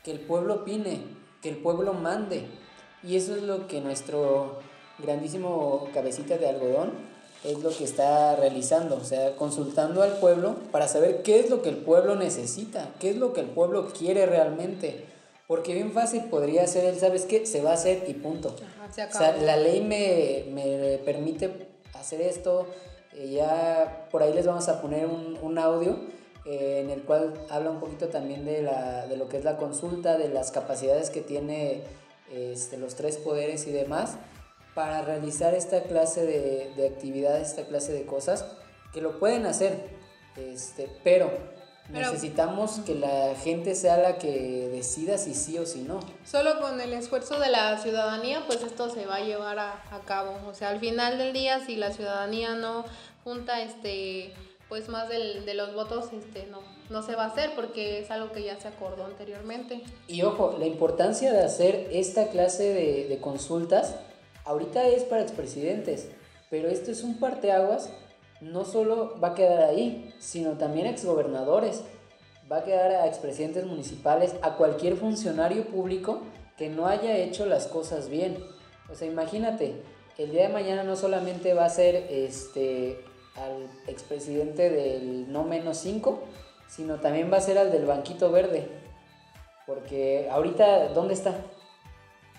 que 0.05 0.11
el 0.11 0.21
pueblo 0.21 0.57
opine, 0.57 1.01
que 1.41 1.49
el 1.49 1.57
pueblo 1.57 1.95
mande, 1.95 2.47
y 3.03 3.17
eso 3.17 3.35
es 3.35 3.43
lo 3.43 3.67
que 3.67 3.81
nuestro 3.81 4.61
grandísimo 4.99 5.89
cabecita 5.95 6.37
de 6.37 6.49
algodón 6.49 7.10
es 7.45 7.59
lo 7.61 7.71
que 7.71 7.85
está 7.85 8.37
realizando, 8.37 8.97
o 8.97 9.05
sea, 9.05 9.35
consultando 9.37 10.03
al 10.03 10.19
pueblo 10.19 10.57
para 10.73 10.89
saber 10.89 11.23
qué 11.23 11.41
es 11.41 11.49
lo 11.49 11.63
que 11.63 11.71
el 11.71 11.77
pueblo 11.77 12.17
necesita, 12.17 12.91
qué 12.99 13.11
es 13.11 13.17
lo 13.17 13.33
que 13.33 13.41
el 13.41 13.47
pueblo 13.47 13.89
quiere 13.97 14.27
realmente. 14.27 15.05
Porque 15.47 15.75
bien 15.75 15.93
fácil 15.93 16.25
podría 16.25 16.67
ser 16.67 16.85
él, 16.85 16.99
¿sabes 16.99 17.25
qué? 17.25 17.45
Se 17.45 17.61
va 17.61 17.71
a 17.71 17.75
hacer 17.75 18.05
y 18.07 18.15
punto. 18.15 18.55
o 18.55 18.93
sea, 18.93 19.37
la 19.37 19.57
ley 19.57 19.81
me, 19.81 20.45
me 20.53 20.99
permite 20.99 21.69
hacer 21.95 22.21
esto. 22.21 22.67
Eh, 23.15 23.31
ya 23.33 24.07
por 24.11 24.23
ahí 24.23 24.33
les 24.33 24.47
vamos 24.47 24.69
a 24.69 24.81
poner 24.81 25.07
un, 25.07 25.37
un 25.43 25.59
audio 25.59 25.99
eh, 26.45 26.81
en 26.85 26.91
el 26.91 27.03
cual 27.03 27.35
habla 27.51 27.71
un 27.71 27.81
poquito 27.81 28.09
también 28.09 28.45
de, 28.45 28.63
la, 28.63 29.07
de 29.07 29.17
lo 29.17 29.29
que 29.29 29.39
es 29.39 29.45
la 29.45 29.57
consulta, 29.57 30.17
de 30.17 30.29
las 30.29 30.53
capacidades 30.53 31.11
que 31.11 31.21
tiene 31.21 31.83
este, 32.33 32.77
los 32.77 32.95
tres 32.95 33.17
poderes 33.17 33.67
y 33.67 33.73
demás 33.73 34.17
para 34.81 35.03
realizar 35.03 35.53
esta 35.53 35.83
clase 35.83 36.25
de, 36.25 36.73
de, 36.75 36.87
actividades, 36.89 37.49
esta 37.49 37.67
clase 37.67 37.93
de 37.93 38.07
cosas, 38.07 38.47
que 38.95 39.03
lo 39.03 39.19
pueden 39.19 39.45
hacer, 39.45 39.91
este, 40.37 40.89
pero, 41.05 41.31
necesitamos 41.91 42.81
que 42.87 42.95
la 42.95 43.35
gente 43.35 43.75
sea 43.75 43.99
la 43.99 44.17
que 44.17 44.71
decida 44.73 45.19
si 45.19 45.35
sí 45.35 45.59
o 45.59 45.67
si 45.67 45.83
no. 45.83 46.01
Solo 46.25 46.59
con 46.63 46.81
el 46.81 46.95
esfuerzo 46.95 47.39
de 47.39 47.51
la 47.51 47.77
ciudadanía, 47.77 48.45
pues 48.47 48.63
esto 48.63 48.89
se 48.89 49.05
va 49.05 49.17
a 49.17 49.21
llevar 49.21 49.59
a, 49.59 49.83
a 49.91 50.01
cabo. 50.07 50.35
O 50.49 50.55
sea, 50.55 50.71
al 50.71 50.81
final 50.81 51.19
del 51.19 51.35
día, 51.35 51.61
si 51.61 51.77
la 51.77 51.93
ciudadanía 51.93 52.55
no 52.55 52.87
junta 53.23 53.61
este 53.61 54.33
pues 54.71 54.89
más 54.89 55.11
del, 55.11 55.45
de 55.45 55.55
los 55.55 55.75
votos 55.75 56.13
este 56.13 56.47
no 56.47 56.61
no 56.91 57.03
se 57.03 57.17
va 57.17 57.25
a 57.25 57.27
hacer 57.27 57.51
porque 57.57 57.99
es 57.99 58.11
algo 58.13 58.31
que 58.33 58.45
ya 58.45 58.59
se 58.59 58.69
acordó 58.69 59.05
anteriormente. 59.05 59.83
Y 60.07 60.23
ojo, 60.23 60.57
la 60.59 60.67
importancia 60.67 61.33
de 61.33 61.43
hacer 61.43 61.89
esta 61.93 62.29
clase 62.29 62.73
de, 62.73 63.07
de 63.09 63.19
consultas 63.19 63.97
ahorita 64.51 64.89
es 64.89 65.05
para 65.05 65.23
expresidentes, 65.23 66.09
pero 66.51 66.69
esto 66.69 66.91
es 66.91 67.05
un 67.05 67.21
parteaguas, 67.21 67.89
no 68.41 68.65
solo 68.65 69.15
va 69.23 69.29
a 69.29 69.35
quedar 69.35 69.63
ahí, 69.63 70.13
sino 70.19 70.53
también 70.53 70.87
a 70.87 70.91
exgobernadores, 70.91 71.83
va 72.51 72.59
a 72.59 72.65
quedar 72.65 72.91
a 72.91 73.07
expresidentes 73.07 73.65
municipales, 73.65 74.35
a 74.43 74.57
cualquier 74.57 74.97
funcionario 74.97 75.67
público 75.67 76.23
que 76.57 76.69
no 76.69 76.89
haya 76.89 77.17
hecho 77.17 77.47
las 77.47 77.69
cosas 77.69 78.09
bien. 78.09 78.39
O 78.91 78.97
sea, 78.97 79.07
imagínate, 79.07 79.83
el 80.19 80.33
día 80.33 80.49
de 80.49 80.53
mañana 80.53 80.83
no 80.83 80.97
solamente 80.97 81.55
va 81.55 81.67
a 81.67 81.71
ser 81.71 81.95
este 82.11 82.99
al 83.37 83.71
expresidente 83.87 84.69
del 84.69 85.33
no 85.33 85.45
menos 85.45 85.77
5, 85.79 86.25
sino 86.69 86.97
también 86.97 87.33
va 87.33 87.37
a 87.37 87.41
ser 87.41 87.57
al 87.57 87.71
del 87.71 87.87
banquito 87.87 88.33
verde. 88.33 88.67
Porque 89.65 90.29
ahorita, 90.29 90.89
¿dónde 90.89 91.15
está? 91.15 91.37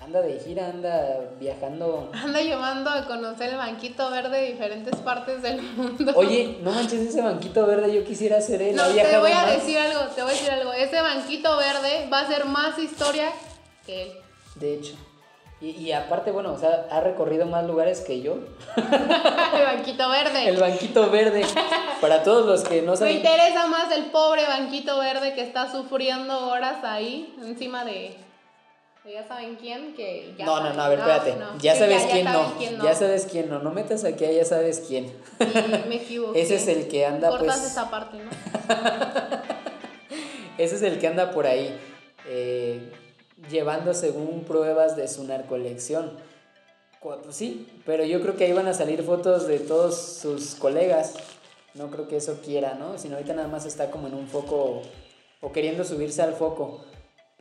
Anda 0.03 0.21
de 0.21 0.39
gira, 0.39 0.67
anda 0.67 1.29
viajando. 1.39 2.09
Anda 2.13 2.41
llevando 2.41 2.89
a 2.89 3.05
conocer 3.05 3.51
el 3.51 3.57
banquito 3.57 4.09
verde 4.09 4.41
de 4.41 4.51
diferentes 4.51 4.95
partes 4.97 5.41
del 5.43 5.61
mundo. 5.61 6.11
Oye, 6.15 6.57
no 6.63 6.71
manches 6.71 7.01
ese 7.01 7.21
banquito 7.21 7.65
verde, 7.67 7.93
yo 7.93 8.03
quisiera 8.03 8.41
ser 8.41 8.61
él. 8.63 8.75
No, 8.75 8.85
te 8.87 9.17
voy 9.19 9.31
a 9.31 9.45
decir 9.45 9.77
algo, 9.77 10.01
te 10.13 10.23
voy 10.23 10.31
a 10.31 10.33
decir 10.33 10.51
algo. 10.51 10.73
Ese 10.73 11.01
banquito 11.01 11.55
verde 11.57 12.09
va 12.11 12.21
a 12.21 12.27
ser 12.27 12.45
más 12.45 12.79
historia 12.79 13.31
que 13.85 14.03
él. 14.03 14.11
De 14.55 14.73
hecho. 14.73 14.95
Y, 15.61 15.69
y 15.69 15.91
aparte, 15.91 16.31
bueno, 16.31 16.53
o 16.53 16.57
sea, 16.57 16.87
ha 16.89 17.01
recorrido 17.01 17.45
más 17.45 17.67
lugares 17.67 18.01
que 18.01 18.21
yo. 18.21 18.37
el 18.75 19.63
banquito 19.63 20.09
verde. 20.09 20.49
El 20.49 20.57
banquito 20.57 21.11
verde. 21.11 21.45
Para 22.01 22.23
todos 22.23 22.47
los 22.47 22.67
que 22.67 22.81
no 22.81 22.95
saben. 22.95 23.13
Me 23.13 23.19
interesa 23.19 23.67
más 23.67 23.91
el 23.91 24.05
pobre 24.05 24.43
banquito 24.47 24.97
verde 24.97 25.35
que 25.35 25.43
está 25.43 25.71
sufriendo 25.71 26.47
horas 26.49 26.83
ahí 26.83 27.35
encima 27.43 27.85
de 27.85 28.17
ya 29.09 29.27
saben 29.27 29.55
quién, 29.55 29.95
que 29.95 30.33
ya 30.37 30.45
No, 30.45 30.61
no, 30.61 30.73
no, 30.73 30.81
a 30.81 30.89
ver, 30.89 30.99
espérate. 30.99 31.35
Ya 31.59 31.75
sabes 31.75 32.03
quién, 32.11 32.25
no. 32.25 32.83
Ya 32.83 32.95
sabes 32.95 33.27
quién 33.29 33.49
no. 33.49 33.59
No 33.59 33.71
metas 33.71 34.03
aquí, 34.03 34.25
ya 34.31 34.45
sabes 34.45 34.83
quién. 34.87 35.11
me 35.89 35.95
equivoqué. 35.95 36.41
Ese 36.41 36.55
es 36.55 36.67
el 36.67 36.87
que 36.87 37.05
anda 37.05 37.29
Cortas 37.29 37.59
pues... 37.59 37.71
esa 37.71 37.89
parte, 37.89 38.17
¿no? 38.17 38.29
Ese 40.57 40.75
es 40.75 40.81
el 40.83 40.99
que 40.99 41.07
anda 41.07 41.31
por 41.31 41.47
ahí 41.47 41.75
eh, 42.27 42.91
llevando 43.49 43.95
según 43.95 44.43
pruebas 44.43 44.95
de 44.95 45.07
su 45.07 45.23
narcolección. 45.23 46.11
Pues 47.01 47.17
sí, 47.31 47.67
pero 47.83 48.05
yo 48.05 48.21
creo 48.21 48.35
que 48.35 48.43
ahí 48.43 48.53
van 48.53 48.67
a 48.67 48.75
salir 48.75 49.01
fotos 49.01 49.47
de 49.47 49.57
todos 49.59 49.99
sus 49.99 50.53
colegas. 50.53 51.15
no 51.73 51.89
creo 51.89 52.07
que 52.07 52.17
eso 52.17 52.41
quiera, 52.45 52.75
¿no? 52.75 52.99
Sino 52.99 53.15
ahorita 53.15 53.33
nada 53.33 53.47
más 53.47 53.65
está 53.65 53.89
como 53.89 54.07
en 54.07 54.13
un 54.13 54.27
foco 54.27 54.83
o 55.39 55.51
queriendo 55.51 55.83
subirse 55.83 56.21
al 56.21 56.35
foco. 56.35 56.85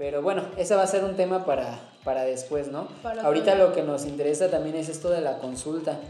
Pero 0.01 0.23
bueno, 0.23 0.45
ese 0.57 0.75
va 0.75 0.83
a 0.83 0.87
ser 0.87 1.05
un 1.05 1.15
tema 1.15 1.45
para, 1.45 1.79
para 2.05 2.23
después, 2.23 2.69
¿no? 2.69 2.89
ahorita 3.23 3.55
lo 3.55 3.75
que 3.75 3.83
nos 3.83 4.07
interesa 4.07 4.49
también 4.49 4.75
es 4.77 4.89
esto 4.89 5.11
de 5.11 5.21
la 5.21 5.37
consulta. 5.37 6.01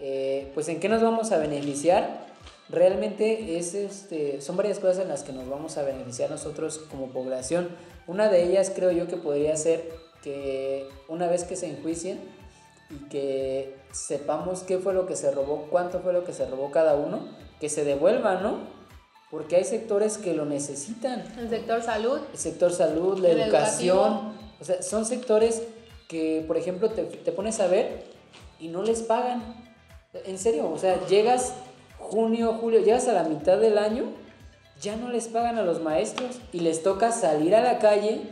Eh, 0.00 0.50
pues 0.54 0.68
en 0.68 0.80
qué 0.80 0.88
nos 0.88 1.02
vamos 1.02 1.30
a 1.30 1.38
beneficiar 1.38 2.26
realmente 2.68 3.56
es 3.56 3.74
este, 3.74 4.40
son 4.40 4.56
varias 4.56 4.80
cosas 4.80 4.98
en 4.98 5.08
las 5.08 5.22
que 5.22 5.32
nos 5.32 5.48
vamos 5.48 5.78
a 5.78 5.84
beneficiar 5.84 6.32
nosotros 6.32 6.78
como 6.90 7.10
población. 7.10 7.68
Una 8.08 8.28
de 8.28 8.42
ellas 8.42 8.72
creo 8.74 8.90
yo 8.90 9.06
que 9.06 9.16
podría 9.16 9.56
ser 9.56 9.88
que 10.24 10.88
una 11.06 11.28
vez 11.28 11.44
que 11.44 11.54
se 11.54 11.68
enjuicien 11.68 12.18
y 12.90 13.08
que 13.08 13.76
sepamos 13.92 14.64
qué 14.64 14.78
fue 14.78 14.94
lo 14.94 15.06
que 15.06 15.14
se 15.14 15.30
robó, 15.30 15.68
cuánto 15.70 16.00
fue 16.00 16.12
lo 16.12 16.24
que 16.24 16.32
se 16.32 16.44
robó 16.44 16.72
cada 16.72 16.96
uno, 16.96 17.28
que 17.60 17.68
se 17.68 17.84
devuelva, 17.84 18.40
¿no? 18.40 18.77
Porque 19.30 19.56
hay 19.56 19.64
sectores 19.64 20.16
que 20.16 20.32
lo 20.32 20.44
necesitan. 20.46 21.22
El 21.38 21.50
sector 21.50 21.82
salud. 21.82 22.20
El 22.32 22.38
sector 22.38 22.72
salud, 22.72 23.18
la 23.18 23.28
educación. 23.30 24.32
O 24.60 24.64
sea, 24.64 24.82
son 24.82 25.04
sectores 25.04 25.62
que, 26.08 26.42
por 26.46 26.56
ejemplo, 26.56 26.90
te, 26.90 27.04
te 27.04 27.32
pones 27.32 27.60
a 27.60 27.66
ver 27.66 28.04
y 28.58 28.68
no 28.68 28.82
les 28.82 29.02
pagan. 29.02 29.42
En 30.24 30.38
serio, 30.38 30.70
o 30.70 30.78
sea, 30.78 31.06
llegas 31.06 31.52
junio, 31.98 32.54
julio, 32.60 32.80
llegas 32.80 33.06
a 33.08 33.12
la 33.12 33.24
mitad 33.24 33.58
del 33.58 33.76
año, 33.76 34.04
ya 34.80 34.96
no 34.96 35.10
les 35.10 35.28
pagan 35.28 35.58
a 35.58 35.62
los 35.62 35.82
maestros 35.82 36.40
y 36.52 36.60
les 36.60 36.82
toca 36.82 37.12
salir 37.12 37.54
a 37.54 37.60
la 37.60 37.78
calle 37.78 38.22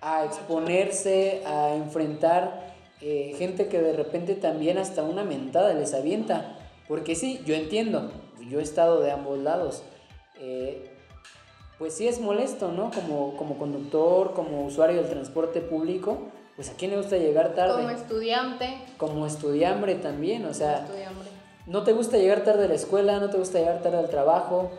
a 0.00 0.24
exponerse, 0.24 1.42
a 1.44 1.74
enfrentar 1.74 2.74
eh, 3.00 3.34
gente 3.36 3.68
que 3.68 3.80
de 3.80 3.92
repente 3.92 4.34
también 4.34 4.78
hasta 4.78 5.02
una 5.02 5.24
mentada 5.24 5.74
les 5.74 5.94
avienta. 5.94 6.56
Porque 6.86 7.14
sí, 7.14 7.42
yo 7.44 7.54
entiendo, 7.54 8.10
yo 8.48 8.60
he 8.60 8.62
estado 8.62 9.00
de 9.00 9.10
ambos 9.10 9.38
lados. 9.38 9.82
Eh, 10.38 10.90
pues 11.78 11.94
sí 11.94 12.08
es 12.08 12.20
molesto, 12.20 12.72
¿no? 12.72 12.90
Como, 12.90 13.36
como 13.36 13.58
conductor, 13.58 14.34
como 14.34 14.64
usuario 14.64 14.96
del 14.96 15.10
transporte 15.10 15.60
público, 15.60 16.28
pues 16.56 16.70
a 16.70 16.74
quién 16.74 16.90
le 16.90 16.96
gusta 16.96 17.16
llegar 17.16 17.54
tarde. 17.54 17.74
Como 17.74 17.90
estudiante. 17.90 18.78
Como 18.96 19.26
estudiambre 19.26 19.94
también, 19.94 20.44
o 20.46 20.54
sea, 20.54 20.86
no 21.66 21.84
te 21.84 21.92
gusta 21.92 22.18
llegar 22.18 22.42
tarde 22.42 22.64
a 22.64 22.68
la 22.68 22.74
escuela, 22.74 23.20
no 23.20 23.30
te 23.30 23.38
gusta 23.38 23.58
llegar 23.58 23.80
tarde 23.80 23.98
al 23.98 24.10
trabajo, 24.10 24.70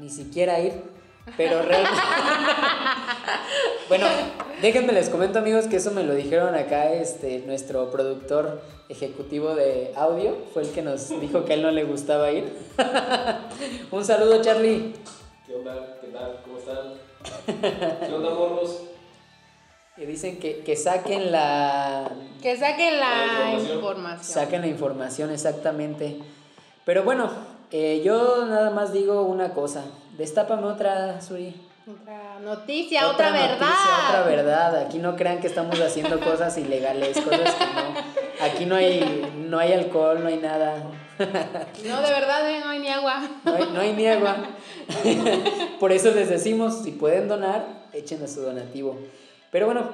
ni 0.00 0.08
siquiera 0.10 0.58
ir, 0.58 0.72
pero 1.36 1.62
realmente... 1.62 2.02
bueno, 3.88 4.06
déjenme 4.62 4.92
les 4.92 5.08
comento 5.08 5.38
amigos 5.38 5.66
que 5.66 5.76
eso 5.76 5.90
me 5.90 6.04
lo 6.04 6.14
dijeron 6.14 6.54
acá 6.54 6.92
este, 6.92 7.40
nuestro 7.40 7.90
productor 7.90 8.60
ejecutivo 8.88 9.54
de 9.54 9.92
audio, 9.96 10.36
fue 10.52 10.62
el 10.62 10.70
que 10.70 10.82
nos 10.82 11.08
dijo 11.20 11.44
que 11.44 11.52
a 11.52 11.56
él 11.56 11.62
no 11.62 11.70
le 11.70 11.84
gustaba 11.84 12.30
ir. 12.30 12.52
Un 13.90 14.04
saludo 14.04 14.40
Charlie. 14.42 14.94
¿Qué 15.46 15.54
onda? 15.54 15.98
¿Qué 16.00 16.08
tal? 16.08 16.40
¿Cómo 16.44 16.58
están? 16.58 16.94
¿Qué 18.06 18.14
onda 18.14 18.30
morros? 18.30 18.82
Y 19.96 20.06
dicen 20.06 20.38
que, 20.38 20.60
que 20.60 20.76
saquen 20.76 21.32
la... 21.32 22.08
Que 22.40 22.56
saquen 22.56 23.00
la, 23.00 23.58
información. 23.58 24.22
Saquen 24.22 24.60
la 24.60 24.68
información, 24.68 25.30
exactamente. 25.32 26.18
Pero 26.84 27.02
bueno, 27.02 27.30
eh, 27.72 28.00
yo 28.04 28.46
nada 28.46 28.70
más 28.70 28.92
digo 28.92 29.22
una 29.22 29.54
cosa. 29.54 29.84
Destápame 30.18 30.66
otra, 30.66 31.20
Suri. 31.20 31.54
Otra 31.86 32.40
noticia, 32.40 33.08
otra, 33.08 33.30
verdad. 33.30 34.08
Otra 34.08 34.22
verdad. 34.24 34.76
Aquí 34.80 34.98
no 34.98 35.14
crean 35.14 35.38
que 35.40 35.46
estamos 35.46 35.80
haciendo 35.80 36.18
cosas 36.18 36.58
ilegales, 36.58 37.20
cosas 37.20 37.54
que 37.54 37.64
no. 37.64 38.44
Aquí 38.44 38.66
no 38.66 38.74
hay, 38.74 39.32
no 39.48 39.58
hay 39.60 39.72
alcohol, 39.72 40.18
no 40.20 40.28
hay 40.28 40.38
nada. 40.38 40.82
No, 41.18 42.02
de 42.02 42.10
verdad, 42.10 42.50
eh, 42.50 42.60
no 42.64 42.70
hay 42.70 42.80
ni 42.80 42.88
agua. 42.88 43.28
No 43.44 43.54
hay, 43.54 43.64
no 43.72 43.80
hay 43.80 43.92
ni 43.92 44.06
agua. 44.08 44.36
Por 45.78 45.92
eso 45.92 46.10
les 46.10 46.28
decimos, 46.28 46.82
si 46.82 46.90
pueden 46.90 47.28
donar, 47.28 47.64
echen 47.92 48.22
a 48.22 48.26
su 48.26 48.40
donativo. 48.40 48.98
Pero 49.52 49.66
bueno, 49.66 49.88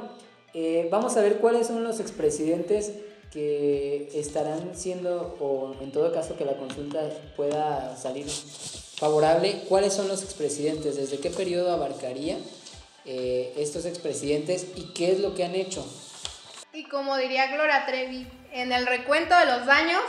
eh, 0.55 0.89
vamos 0.91 1.17
a 1.19 1.21
ver 1.21 1.37
cuáles 1.37 1.67
son 1.67 1.85
los 1.85 2.01
expresidentes 2.01 2.93
que 3.31 4.09
estarán 4.15 4.75
siendo, 4.75 5.37
o 5.39 5.75
en 5.83 5.93
todo 5.93 6.13
caso 6.13 6.37
que 6.37 6.47
la 6.47 6.55
consulta 6.55 7.01
pueda 7.37 7.95
salir 7.97 8.27
favorable, 9.05 9.61
cuáles 9.69 9.93
son 9.93 10.09
los 10.09 10.23
expresidentes, 10.23 10.97
desde 10.97 11.19
qué 11.21 11.29
periodo 11.29 11.71
abarcaría 11.73 12.39
eh, 13.05 13.53
estos 13.59 13.85
expresidentes 13.85 14.67
y 14.77 14.95
qué 14.95 15.13
es 15.13 15.21
lo 15.21 15.35
que 15.35 15.45
han 15.45 15.55
hecho. 15.55 15.87
Y 16.73 16.85
como 16.89 17.19
diría 17.19 17.55
Gloria 17.55 17.85
Trevi, 17.85 18.27
en 18.51 18.73
el 18.73 18.87
recuento 18.87 19.39
de 19.39 19.45
los 19.45 19.67
daños... 19.67 20.01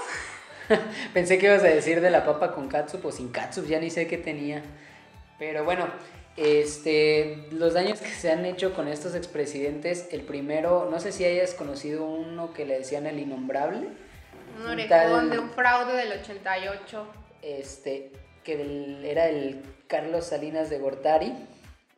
Pensé 1.13 1.37
que 1.37 1.47
ibas 1.47 1.61
a 1.63 1.67
decir 1.67 1.99
de 1.99 2.09
la 2.09 2.25
papa 2.25 2.53
con 2.53 2.69
katsup 2.69 3.05
o 3.05 3.11
sin 3.11 3.33
katsup, 3.33 3.67
ya 3.67 3.81
ni 3.81 3.89
sé 3.89 4.07
qué 4.07 4.17
tenía. 4.17 4.63
Pero 5.37 5.65
bueno, 5.65 5.89
este, 6.37 7.47
los 7.51 7.73
daños 7.73 7.99
que 7.99 8.11
se 8.11 8.31
han 8.31 8.45
hecho 8.45 8.73
con 8.73 8.87
estos 8.87 9.13
expresidentes, 9.13 10.07
el 10.11 10.21
primero, 10.21 10.87
no 10.89 11.01
sé 11.01 11.11
si 11.11 11.25
hayas 11.25 11.53
conocido 11.53 12.05
uno 12.05 12.53
que 12.53 12.63
le 12.63 12.77
decían 12.79 13.07
el 13.07 13.19
innombrable. 13.19 13.89
Un 14.57 14.67
orejón 14.67 15.31
de 15.31 15.39
un 15.39 15.49
fraude 15.49 15.97
del 15.97 16.13
88. 16.13 17.07
Este, 17.41 18.13
que 18.45 19.01
era 19.03 19.27
el 19.27 19.61
Carlos 19.87 20.27
Salinas 20.27 20.69
de 20.69 20.79
Gortari. 20.79 21.33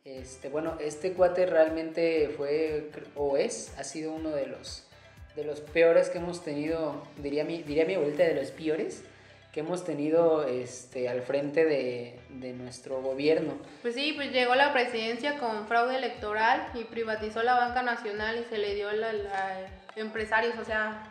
Este, 0.04 0.48
bueno, 0.48 0.76
este 0.80 1.12
cuate 1.12 1.46
realmente 1.46 2.32
fue, 2.36 2.90
o 3.14 3.36
es, 3.36 3.72
ha 3.78 3.84
sido 3.84 4.12
uno 4.12 4.30
de 4.30 4.46
los, 4.46 4.88
de 5.36 5.44
los 5.44 5.60
peores 5.60 6.08
que 6.08 6.18
hemos 6.18 6.42
tenido, 6.42 7.06
diría 7.18 7.44
mi, 7.44 7.62
diría 7.62 7.84
mi 7.84 7.94
abuelita, 7.94 8.24
de 8.24 8.34
los 8.34 8.50
peores 8.50 9.04
que 9.52 9.60
hemos 9.60 9.84
tenido 9.84 10.46
este, 10.46 11.08
al 11.08 11.22
frente 11.22 11.64
de, 11.64 12.18
de, 12.30 12.52
nuestro 12.54 13.02
gobierno. 13.02 13.54
Pues 13.82 13.94
sí, 13.94 14.12
pues 14.14 14.30
llegó 14.32 14.54
la 14.54 14.72
presidencia 14.72 15.38
con 15.38 15.66
fraude 15.66 15.96
electoral 15.96 16.70
y 16.74 16.84
privatizó 16.84 17.42
la 17.42 17.54
banca 17.54 17.82
nacional 17.82 18.38
y 18.38 18.44
se 18.44 18.58
le 18.58 18.74
dio 18.74 18.88
a 18.88 19.60
empresarios, 19.96 20.58
o 20.58 20.64
sea, 20.64 21.02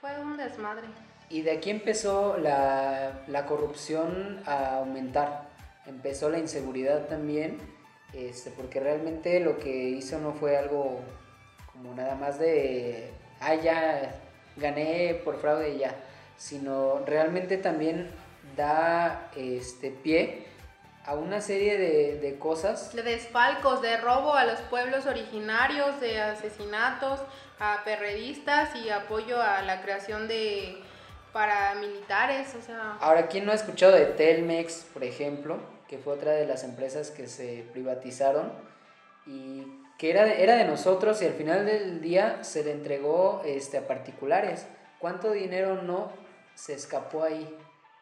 fue 0.00 0.18
un 0.20 0.36
desmadre. 0.36 0.86
Y 1.30 1.42
de 1.42 1.52
aquí 1.52 1.70
empezó 1.70 2.36
la, 2.36 3.22
la 3.28 3.46
corrupción 3.46 4.42
a 4.46 4.76
aumentar, 4.76 5.48
empezó 5.86 6.28
la 6.28 6.38
inseguridad 6.38 7.06
también, 7.06 7.58
este, 8.12 8.50
porque 8.50 8.80
realmente 8.80 9.40
lo 9.40 9.58
que 9.58 9.70
hizo 9.70 10.18
no 10.18 10.32
fue 10.32 10.58
algo 10.58 11.00
como 11.72 11.94
nada 11.94 12.16
más 12.16 12.38
de, 12.38 13.10
ah, 13.40 13.54
ya 13.54 14.20
gané 14.56 15.20
por 15.24 15.38
fraude 15.38 15.76
y 15.76 15.78
ya 15.78 15.94
sino 16.40 17.02
realmente 17.04 17.58
también 17.58 18.10
da 18.56 19.30
este 19.36 19.90
pie 19.90 20.46
a 21.04 21.14
una 21.14 21.42
serie 21.42 21.76
de, 21.76 22.18
de, 22.18 22.38
cosas. 22.38 22.94
De 22.94 23.02
desfalcos, 23.02 23.82
de 23.82 23.98
robo 23.98 24.34
a 24.34 24.46
los 24.46 24.58
pueblos 24.62 25.04
originarios, 25.04 26.00
de 26.00 26.18
asesinatos 26.18 27.20
a 27.58 27.82
perredistas 27.84 28.74
y 28.74 28.88
apoyo 28.88 29.40
a 29.40 29.60
la 29.62 29.82
creación 29.82 30.28
de 30.28 30.82
paramilitares, 31.32 32.54
o 32.54 32.62
sea... 32.62 32.96
Ahora, 33.00 33.28
¿quién 33.28 33.44
no 33.44 33.52
ha 33.52 33.54
escuchado 33.54 33.92
de 33.92 34.06
Telmex, 34.06 34.86
por 34.92 35.04
ejemplo, 35.04 35.58
que 35.88 35.98
fue 35.98 36.14
otra 36.14 36.32
de 36.32 36.46
las 36.46 36.64
empresas 36.64 37.10
que 37.10 37.26
se 37.26 37.64
privatizaron 37.72 38.52
y 39.26 39.66
que 39.98 40.10
era 40.10 40.24
de, 40.24 40.42
era 40.42 40.56
de 40.56 40.64
nosotros 40.64 41.20
y 41.22 41.26
al 41.26 41.34
final 41.34 41.66
del 41.66 42.00
día 42.00 42.42
se 42.42 42.64
le 42.64 42.72
entregó 42.72 43.42
este, 43.44 43.78
a 43.78 43.86
particulares? 43.86 44.66
¿Cuánto 44.98 45.32
dinero 45.32 45.82
no 45.82 46.12
se 46.60 46.74
escapó 46.74 47.24
ahí, 47.24 47.48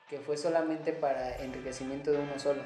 que 0.09 0.19
fue 0.19 0.37
solamente 0.37 0.93
para 0.93 1.37
enriquecimiento 1.37 2.11
de 2.11 2.19
uno 2.19 2.39
solo. 2.39 2.63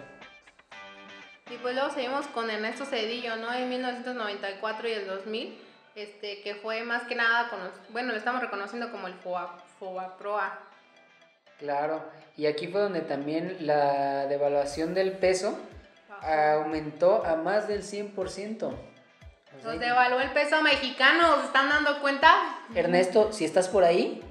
Y 1.51 1.57
pues 1.59 1.75
luego 1.75 1.91
seguimos 1.91 2.27
con 2.29 2.49
Ernesto 2.49 2.87
Cedillo, 2.87 3.37
¿no? 3.37 3.53
En 3.53 3.69
1994 3.69 4.89
y 4.89 4.93
el 4.93 5.07
2000, 5.07 5.59
este, 5.95 6.41
que 6.43 6.55
fue 6.55 6.83
más 6.83 7.05
que 7.05 7.15
nada, 7.15 7.49
con 7.49 7.61
bueno, 7.91 8.13
lo 8.13 8.19
estamos 8.19 8.41
reconociendo 8.41 8.91
como 8.91 9.07
el 9.07 9.15
FOA, 9.15 10.17
Proa. 10.19 10.59
Claro, 11.59 12.05
y 12.37 12.47
aquí 12.47 12.67
fue 12.67 12.81
donde 12.81 13.01
también 13.01 13.59
la 13.61 14.27
devaluación 14.27 14.95
del 14.95 15.13
peso 15.13 15.59
aumentó 16.23 17.25
a 17.25 17.37
más 17.37 17.69
del 17.69 17.83
100%. 17.83 18.73
Nos 19.63 19.79
devaluó 19.79 20.21
el 20.21 20.31
peso 20.31 20.63
mexicano, 20.63 21.39
¿se 21.41 21.47
están 21.47 21.69
dando 21.69 22.01
cuenta? 22.01 22.35
Ernesto, 22.75 23.33
si 23.33 23.45
estás 23.45 23.69
por 23.69 23.85
ahí, 23.85 24.23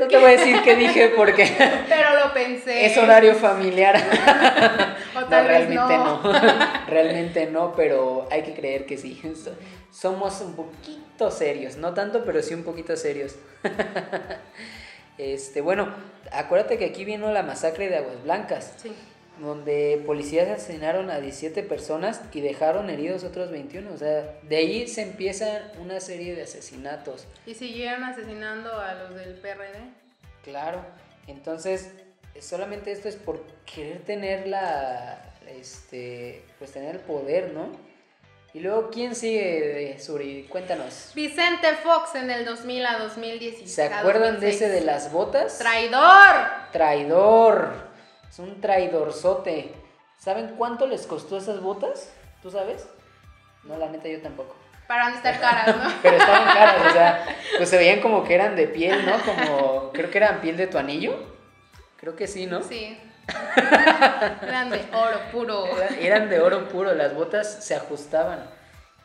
no 0.00 0.08
te 0.08 0.16
voy 0.18 0.26
a 0.26 0.36
decir 0.36 0.62
qué 0.62 0.76
dije 0.76 1.12
porque. 1.16 1.44
Pero 1.88 2.24
lo 2.24 2.32
pensé. 2.32 2.86
Es 2.86 2.96
horario 2.98 3.34
familiar. 3.34 3.96
no, 5.14 5.28
realmente 5.28 5.96
no. 5.96 6.22
realmente 6.86 7.46
no, 7.46 7.74
pero 7.74 8.28
hay 8.30 8.42
que 8.42 8.54
creer 8.54 8.86
que 8.86 8.96
sí. 8.96 9.20
Somos 9.90 10.40
un 10.40 10.54
poquito 10.54 11.30
serios. 11.30 11.76
No 11.76 11.94
tanto, 11.94 12.24
pero 12.24 12.42
sí 12.42 12.54
un 12.54 12.64
poquito 12.64 12.96
serios. 12.96 13.36
Este, 15.16 15.60
bueno, 15.60 15.94
acuérdate 16.32 16.76
que 16.76 16.86
aquí 16.86 17.04
vino 17.04 17.30
la 17.30 17.44
masacre 17.44 17.88
de 17.88 17.98
Aguas 17.98 18.24
Blancas. 18.24 18.74
Sí 18.78 18.92
donde 19.38 20.02
policías 20.06 20.48
asesinaron 20.48 21.10
a 21.10 21.20
17 21.20 21.62
personas 21.64 22.22
y 22.32 22.40
dejaron 22.40 22.88
heridos 22.90 23.24
otros 23.24 23.50
21. 23.50 23.92
O 23.92 23.96
sea, 23.96 24.38
de 24.42 24.56
ahí 24.56 24.86
se 24.86 25.02
empieza 25.02 25.72
una 25.80 26.00
serie 26.00 26.34
de 26.34 26.42
asesinatos. 26.42 27.26
Y 27.46 27.54
siguieron 27.54 28.04
asesinando 28.04 28.78
a 28.78 28.94
los 28.94 29.14
del 29.14 29.34
PRD. 29.34 29.90
Claro. 30.44 30.84
Entonces, 31.26 31.90
solamente 32.40 32.92
esto 32.92 33.08
es 33.08 33.16
por 33.16 33.40
querer 33.64 34.02
tener 34.02 34.46
la, 34.46 35.34
este, 35.48 36.44
pues 36.58 36.72
tener 36.72 36.96
el 36.96 37.00
poder, 37.00 37.52
¿no? 37.52 37.68
Y 38.54 38.60
luego, 38.60 38.88
¿quién 38.88 39.16
sigue, 39.16 39.98
Suri? 39.98 40.46
Cuéntanos. 40.48 41.10
Vicente 41.12 41.74
Fox 41.82 42.14
en 42.14 42.30
el 42.30 42.44
2000 42.44 42.86
a 42.86 42.98
2016. 42.98 43.74
¿Se 43.74 43.82
acuerdan 43.82 44.38
de 44.38 44.50
ese 44.50 44.68
de 44.68 44.80
las 44.80 45.10
botas? 45.10 45.58
¡Traidor! 45.58 46.36
Traidor. 46.70 47.72
Es 48.30 48.38
un 48.38 48.60
traidorzote. 48.60 49.72
¿Saben 50.18 50.54
cuánto 50.56 50.86
les 50.86 51.04
costó 51.08 51.36
esas 51.36 51.60
botas? 51.60 52.12
¿Tú 52.42 52.50
sabes? 52.52 52.86
No, 53.64 53.76
la 53.76 53.88
neta 53.88 54.08
yo 54.08 54.22
tampoco. 54.22 54.54
Para 54.86 55.08
no 55.08 55.16
estar 55.16 55.40
caras, 55.40 55.76
¿no? 55.76 55.92
Pero 56.02 56.16
estaban 56.16 56.54
caras, 56.54 56.86
o 56.86 56.92
sea, 56.92 57.26
pues 57.56 57.68
se 57.68 57.76
veían 57.76 58.00
como 58.00 58.22
que 58.22 58.34
eran 58.34 58.54
de 58.54 58.68
piel, 58.68 59.04
¿no? 59.04 59.18
Como, 59.24 59.90
creo 59.92 60.10
que 60.10 60.18
eran 60.18 60.40
piel 60.40 60.56
de 60.56 60.68
tu 60.68 60.78
anillo. 60.78 61.33
Creo 62.04 62.16
que 62.16 62.26
sí, 62.26 62.44
¿no? 62.44 62.62
Sí. 62.62 62.98
Eran 64.42 64.68
de 64.68 64.84
oro 64.92 65.20
puro. 65.32 65.64
Eran 65.98 66.28
de 66.28 66.38
oro 66.38 66.68
puro, 66.68 66.92
las 66.92 67.14
botas 67.14 67.64
se 67.64 67.74
ajustaban. 67.74 68.44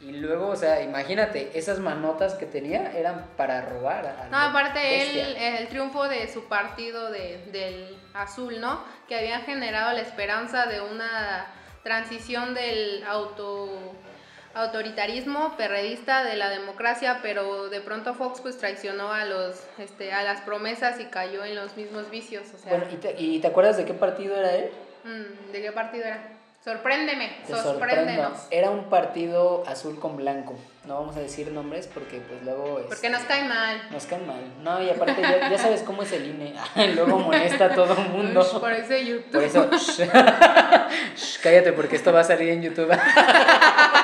Y 0.02 0.12
luego, 0.12 0.50
o 0.50 0.56
sea, 0.58 0.82
imagínate, 0.84 1.58
esas 1.58 1.80
manotas 1.80 2.34
que 2.34 2.46
tenía 2.46 2.92
eran 2.92 3.26
para 3.38 3.62
robar. 3.62 4.06
a 4.06 4.28
No, 4.30 4.38
aparte 4.38 5.02
él, 5.02 5.38
el 5.38 5.70
triunfo 5.70 6.10
de 6.10 6.28
su 6.28 6.50
partido 6.50 7.10
de, 7.10 7.38
del 7.54 7.98
azul, 8.14 8.60
¿no? 8.60 8.84
Que 9.08 9.18
había 9.18 9.40
generado 9.40 9.94
la 9.94 10.02
esperanza 10.02 10.66
de 10.66 10.82
una 10.82 11.48
transición 11.84 12.54
del 12.54 13.06
auto 13.08 13.96
autoritarismo 14.60 15.56
perredista 15.58 16.24
de 16.24 16.36
la 16.36 16.50
democracia, 16.50 17.20
pero 17.22 17.70
de 17.70 17.82
pronto 17.82 18.14
Fox 18.14 18.42
pues 18.42 18.58
traicionó 18.58 19.12
a 19.12 19.26
los 19.26 19.64
este 19.78 20.12
a 20.14 20.24
las 20.24 20.42
promesas 20.42 21.00
y 21.00 21.06
cayó 21.06 21.44
en 21.46 21.56
los 21.56 21.76
mismos 21.78 22.10
vicios, 22.10 22.44
o 22.54 22.58
sea, 22.58 22.72
Bueno, 22.72 22.86
¿y 22.92 22.96
te, 22.98 23.16
y 23.18 23.40
te 23.40 23.48
acuerdas 23.48 23.78
de 23.78 23.86
qué 23.86 23.94
partido 23.94 24.36
era 24.36 24.54
él? 24.56 24.70
mm, 25.04 25.52
¿de 25.52 25.62
qué 25.62 25.72
partido 25.72 26.06
era? 26.06 26.20
Sorpréndeme, 26.64 27.38
sorpréndenos. 27.48 28.48
Era 28.52 28.70
un 28.70 28.90
partido 28.90 29.64
azul 29.66 29.98
con 29.98 30.18
blanco. 30.18 30.56
No 30.86 30.96
vamos 30.96 31.16
a 31.16 31.22
decir 31.22 31.50
nombres 31.54 31.88
porque 31.88 32.20
pues 32.20 32.44
luego... 32.44 32.76
Porque 32.80 32.94
este, 32.96 33.10
nos 33.10 33.22
cae 33.24 33.46
mal. 33.46 33.82
Nos 33.92 34.06
caen 34.06 34.28
mal. 34.28 34.42
No, 34.62 34.82
y 34.82 34.90
aparte 34.90 35.22
ya, 35.22 35.50
ya 35.50 35.58
sabes 35.58 35.84
cómo 35.84 36.04
es 36.04 36.12
el 36.12 36.26
INE. 36.26 36.54
Luego 36.96 37.18
molesta 37.18 37.66
a 37.66 37.74
todo 37.74 37.94
el 37.94 38.10
mundo. 38.10 38.42
Ush, 38.42 38.60
por 38.60 38.74
ese 38.74 39.06
YouTube. 39.06 39.32
Por 39.32 39.44
eso, 39.44 39.70
shh, 39.78 41.40
cállate 41.42 41.72
porque 41.72 41.96
esto 41.96 42.12
va 42.12 42.20
a 42.20 42.24
salir 42.26 42.50
en 42.50 42.62
YouTube. 42.62 42.92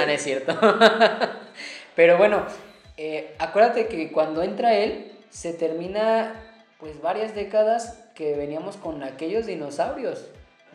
no, 0.00 0.06
no 0.06 0.12
es 0.12 0.22
cierto. 0.22 0.58
Pero 1.96 2.16
bueno, 2.16 2.44
eh, 2.96 3.34
acuérdate 3.38 3.86
que 3.86 4.10
cuando 4.12 4.42
entra 4.42 4.74
él, 4.74 5.12
se 5.30 5.52
termina 5.52 6.34
pues 6.78 7.00
varias 7.00 7.34
décadas 7.34 8.04
que 8.14 8.36
veníamos 8.36 8.76
con 8.76 9.02
aquellos 9.02 9.46
dinosaurios, 9.46 10.26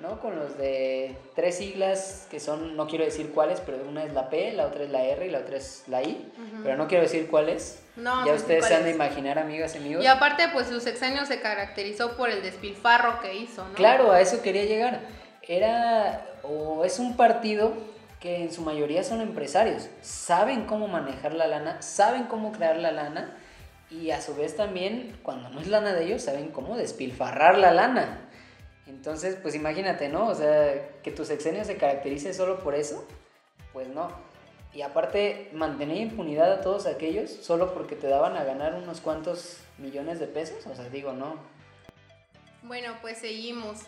¿no? 0.01 0.19
Con 0.19 0.37
los 0.37 0.57
de 0.57 1.15
tres 1.35 1.57
siglas 1.57 2.27
que 2.29 2.39
son, 2.39 2.75
no 2.75 2.87
quiero 2.87 3.05
decir 3.05 3.31
cuáles, 3.31 3.61
pero 3.61 3.77
una 3.87 4.03
es 4.03 4.13
la 4.13 4.29
P, 4.29 4.53
la 4.53 4.65
otra 4.65 4.83
es 4.83 4.89
la 4.89 5.03
R 5.03 5.25
y 5.25 5.29
la 5.29 5.39
otra 5.39 5.57
es 5.57 5.83
la 5.87 6.03
I, 6.03 6.31
pero 6.63 6.77
no 6.77 6.87
quiero 6.87 7.03
decir 7.03 7.27
cuáles. 7.29 7.83
No, 7.95 8.25
ya 8.25 8.33
ustedes 8.33 8.65
se 8.65 8.75
han 8.75 8.83
de 8.83 8.91
imaginar, 8.91 9.39
amigas 9.39 9.75
y 9.75 9.77
amigos. 9.77 10.03
Y 10.03 10.07
aparte, 10.07 10.49
pues 10.51 10.67
su 10.67 10.79
sexenio 10.79 11.25
se 11.25 11.39
caracterizó 11.41 12.17
por 12.17 12.29
el 12.29 12.41
despilfarro 12.41 13.21
que 13.21 13.35
hizo, 13.35 13.65
¿no? 13.67 13.73
Claro, 13.75 14.11
a 14.11 14.19
eso 14.19 14.41
quería 14.41 14.65
llegar. 14.65 14.99
Era 15.47 16.25
o 16.43 16.85
es 16.85 16.99
un 16.99 17.15
partido 17.15 17.73
que 18.23 18.41
en 18.41 18.53
su 18.53 18.61
mayoría 18.61 19.03
son 19.03 19.19
empresarios, 19.19 19.89
saben 20.01 20.63
cómo 20.63 20.87
manejar 20.87 21.33
la 21.33 21.45
lana, 21.45 21.81
saben 21.81 22.23
cómo 22.23 22.53
crear 22.53 22.77
la 22.77 22.93
lana 22.93 23.35
y 23.91 24.11
a 24.11 24.21
su 24.21 24.33
vez 24.33 24.55
también 24.55 25.19
cuando 25.23 25.49
no 25.49 25.59
es 25.59 25.67
lana 25.67 25.93
de 25.93 26.05
ellos 26.05 26.21
saben 26.21 26.47
cómo 26.47 26.77
despilfarrar 26.77 27.57
la 27.57 27.73
lana. 27.73 28.29
Entonces, 28.87 29.35
pues 29.41 29.55
imagínate, 29.55 30.07
¿no? 30.07 30.27
O 30.27 30.35
sea, 30.35 31.01
que 31.03 31.11
tu 31.11 31.25
sexenio 31.25 31.65
se 31.65 31.75
caracterice 31.75 32.33
solo 32.33 32.59
por 32.59 32.75
eso, 32.75 33.05
pues 33.73 33.89
no. 33.89 34.07
Y 34.73 34.83
aparte, 34.83 35.49
mantener 35.51 35.97
impunidad 35.97 36.49
a 36.49 36.61
todos 36.61 36.85
aquellos 36.85 37.29
solo 37.29 37.73
porque 37.73 37.97
te 37.97 38.07
daban 38.07 38.37
a 38.37 38.45
ganar 38.45 38.75
unos 38.75 39.01
cuantos 39.01 39.57
millones 39.77 40.21
de 40.21 40.27
pesos, 40.27 40.65
o 40.65 40.73
sea, 40.73 40.87
digo, 40.87 41.11
no. 41.11 41.35
Bueno, 42.61 42.93
pues 43.01 43.17
seguimos. 43.17 43.81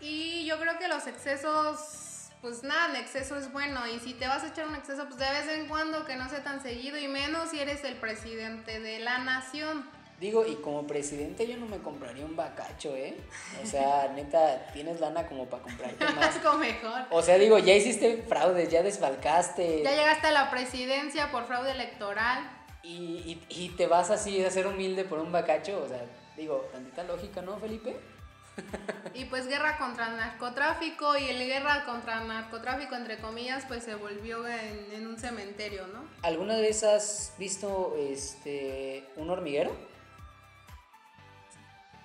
Y 0.00 0.46
yo 0.46 0.60
creo 0.60 0.78
que 0.78 0.86
los 0.86 1.08
excesos, 1.08 2.11
pues 2.42 2.62
nada, 2.64 2.90
en 2.90 2.96
exceso 2.96 3.36
es 3.36 3.50
bueno. 3.52 3.86
Y 3.86 3.98
si 4.00 4.12
te 4.14 4.26
vas 4.28 4.42
a 4.42 4.48
echar 4.48 4.66
un 4.68 4.74
exceso, 4.74 5.06
pues 5.06 5.16
de 5.18 5.30
vez 5.30 5.48
en 5.48 5.68
cuando, 5.68 6.04
que 6.04 6.16
no 6.16 6.28
sea 6.28 6.42
tan 6.42 6.60
seguido. 6.60 6.98
Y 6.98 7.08
menos 7.08 7.48
si 7.50 7.60
eres 7.60 7.82
el 7.84 7.94
presidente 7.96 8.80
de 8.80 8.98
la 8.98 9.18
nación. 9.20 9.88
Digo, 10.20 10.46
y 10.46 10.54
como 10.56 10.86
presidente 10.86 11.48
yo 11.48 11.56
no 11.56 11.66
me 11.66 11.78
compraría 11.78 12.24
un 12.24 12.36
bacacho, 12.36 12.94
¿eh? 12.94 13.16
O 13.62 13.66
sea, 13.66 14.08
neta, 14.14 14.66
tienes 14.72 15.00
lana 15.00 15.26
como 15.26 15.46
para 15.46 15.62
comprarte 15.62 16.04
más. 16.14 16.36
Algo 16.36 16.58
mejor. 16.58 17.02
O 17.10 17.22
sea, 17.22 17.38
digo, 17.38 17.58
ya 17.58 17.74
hiciste 17.74 18.22
fraudes, 18.28 18.68
ya 18.70 18.82
desfalcaste 18.82 19.82
Ya 19.82 19.90
llegaste 19.92 20.26
a 20.28 20.32
la 20.32 20.50
presidencia 20.50 21.30
por 21.32 21.46
fraude 21.46 21.70
electoral. 21.72 22.48
y, 22.82 22.92
y, 23.24 23.46
y 23.48 23.68
te 23.70 23.86
vas 23.86 24.10
así 24.10 24.44
a 24.44 24.50
ser 24.50 24.66
humilde 24.66 25.04
por 25.04 25.18
un 25.20 25.32
bacacho. 25.32 25.82
O 25.84 25.88
sea, 25.88 26.04
digo, 26.36 26.68
tantita 26.72 27.02
lógica, 27.04 27.42
¿no, 27.42 27.58
Felipe? 27.58 27.96
Y 29.14 29.26
pues 29.26 29.46
guerra 29.46 29.76
contra 29.76 30.08
el 30.08 30.16
narcotráfico. 30.16 31.16
Y 31.18 31.28
el 31.28 31.38
guerra 31.46 31.84
contra 31.84 32.22
el 32.22 32.28
narcotráfico, 32.28 32.94
entre 32.94 33.18
comillas, 33.18 33.64
pues 33.68 33.84
se 33.84 33.94
volvió 33.94 34.46
en, 34.48 34.88
en 34.92 35.06
un 35.06 35.18
cementerio, 35.18 35.86
¿no? 35.88 36.02
¿Alguna 36.22 36.56
vez 36.56 36.82
has 36.82 37.34
visto 37.38 37.94
este 37.98 39.06
un 39.16 39.28
hormiguero? 39.30 39.70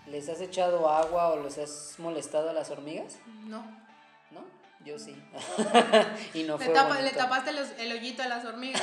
¿Les 0.07 0.27
has 0.29 0.39
echado 0.41 0.89
agua 0.89 1.29
o 1.29 1.43
les 1.43 1.57
has 1.57 1.95
molestado 1.97 2.49
a 2.49 2.53
las 2.53 2.69
hormigas? 2.69 3.15
No. 3.45 3.60
¿No? 4.31 4.43
Yo 4.86 4.97
sí. 4.99 5.15
y 6.33 6.43
no 6.43 6.57
Le, 6.57 6.65
fue 6.65 6.73
tapa- 6.73 7.01
le 7.01 7.10
tapaste 7.12 7.51
los- 7.53 7.71
el 7.77 7.91
hoyito 7.91 8.21
a 8.23 8.27
las 8.27 8.43
hormigas. 8.45 8.81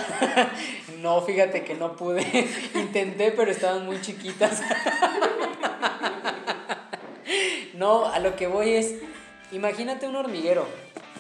No, 0.99 1.21
fíjate 1.23 1.63
que 1.65 1.75
no 1.75 1.95
pude. 1.97 2.23
Intenté, 2.75 3.33
pero 3.33 3.51
estaban 3.51 3.85
muy 3.85 4.01
chiquitas. 4.01 4.63
No, 7.85 8.07
a 8.07 8.19
lo 8.19 8.35
que 8.35 8.47
voy 8.47 8.77
es, 8.77 8.95
imagínate 9.53 10.09
un 10.09 10.17
hormiguero. 10.17 10.67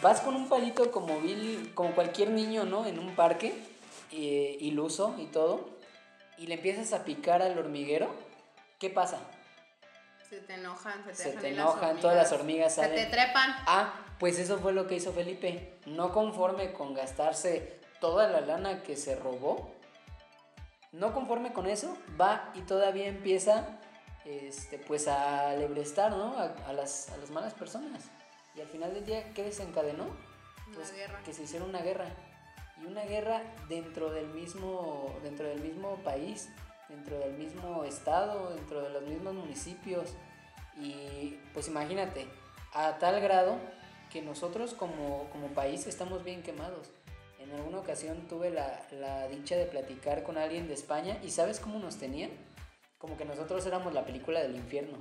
Vas 0.00 0.22
con 0.22 0.35
un 0.35 0.48
palito 0.48 0.90
como 0.90 1.20
Bill, 1.20 1.72
como 1.74 1.94
cualquier 1.94 2.31
niño, 2.31 2.64
¿no? 2.64 2.87
En 2.87 2.98
un 2.98 3.14
parque, 3.14 3.53
eh, 4.12 4.57
iluso 4.61 5.14
y 5.18 5.27
todo, 5.27 5.68
y 6.38 6.46
le 6.46 6.55
empiezas 6.55 6.94
a 6.94 7.05
picar 7.05 7.42
al 7.42 7.59
hormiguero. 7.59 8.09
¿Qué 8.79 8.88
pasa? 8.88 9.18
Se 10.31 10.38
te 10.38 10.55
enojan, 10.55 11.05
se 11.05 11.11
te, 11.11 11.14
Se 11.16 11.31
te 11.33 11.50
las 11.50 11.59
enojan, 11.59 12.00
todas 12.00 12.16
las 12.16 12.33
hormigas 12.33 12.74
Se 12.74 12.81
salen. 12.81 12.96
te 12.96 13.11
trepan. 13.11 13.55
Ah, 13.66 13.92
pues 14.18 14.38
eso 14.38 14.59
fue 14.59 14.72
lo 14.72 14.87
que 14.87 14.94
hizo 14.94 15.12
Felipe. 15.12 15.74
No 15.85 16.14
conforme 16.14 16.72
con 16.72 16.94
gastarse 16.94 17.79
toda 18.00 18.27
la 18.29 18.40
lana 18.40 18.83
que 18.83 18.96
se 18.96 19.16
robó, 19.16 19.70
no 20.92 21.12
conforme 21.12 21.53
con 21.53 21.66
eso, 21.66 21.98
va 22.18 22.50
y 22.55 22.62
todavía 22.62 23.07
empieza 23.07 23.66
este, 24.24 24.78
pues 24.78 25.08
a 25.08 25.54
lebrestar, 25.54 26.12
¿no? 26.12 26.37
A, 26.38 26.54
a 26.66 26.72
las, 26.72 27.10
a 27.10 27.16
las 27.18 27.30
malas 27.30 27.54
personas. 27.54 28.04
Y 28.54 28.60
al 28.60 28.68
final 28.68 28.94
del 28.94 29.04
día, 29.04 29.32
¿qué 29.34 29.42
desencadenó? 29.42 30.04
Una 30.04 30.74
Pues 30.74 30.92
guerra. 30.92 31.20
que 31.24 31.32
se 31.32 31.42
hiciera 31.42 31.64
una 31.64 31.80
guerra. 31.80 32.06
Y 32.82 32.87
una 32.87 33.02
guerra 33.04 33.42
dentro 33.68 34.10
del 34.10 34.28
mismo, 34.28 35.14
dentro 35.22 35.46
del 35.46 35.60
mismo 35.60 35.96
país, 36.04 36.48
dentro 36.88 37.18
del 37.18 37.34
mismo 37.34 37.84
estado, 37.84 38.54
dentro 38.54 38.82
de 38.82 38.90
los 38.90 39.02
mismos 39.02 39.34
municipios. 39.34 40.10
Y 40.80 41.38
pues 41.52 41.68
imagínate, 41.68 42.26
a 42.72 42.98
tal 42.98 43.20
grado 43.20 43.56
que 44.12 44.22
nosotros 44.22 44.74
como, 44.74 45.28
como 45.30 45.48
país 45.48 45.87
estamos 45.87 46.24
bien 46.24 46.42
quemados. 46.42 46.90
En 47.40 47.52
alguna 47.52 47.78
ocasión 47.78 48.26
tuve 48.28 48.50
la, 48.50 48.80
la 48.92 49.28
dicha 49.28 49.54
de 49.56 49.66
platicar 49.66 50.22
con 50.22 50.38
alguien 50.38 50.66
de 50.66 50.74
España 50.74 51.18
y 51.22 51.30
¿sabes 51.30 51.60
cómo 51.60 51.78
nos 51.78 51.98
tenían? 51.98 52.30
Como 53.05 53.19
que 53.19 53.27
nosotros 53.27 53.67
éramos 53.67 53.93
la 53.93 54.03
película 54.07 54.40
del 54.40 54.57
infierno. 54.57 54.97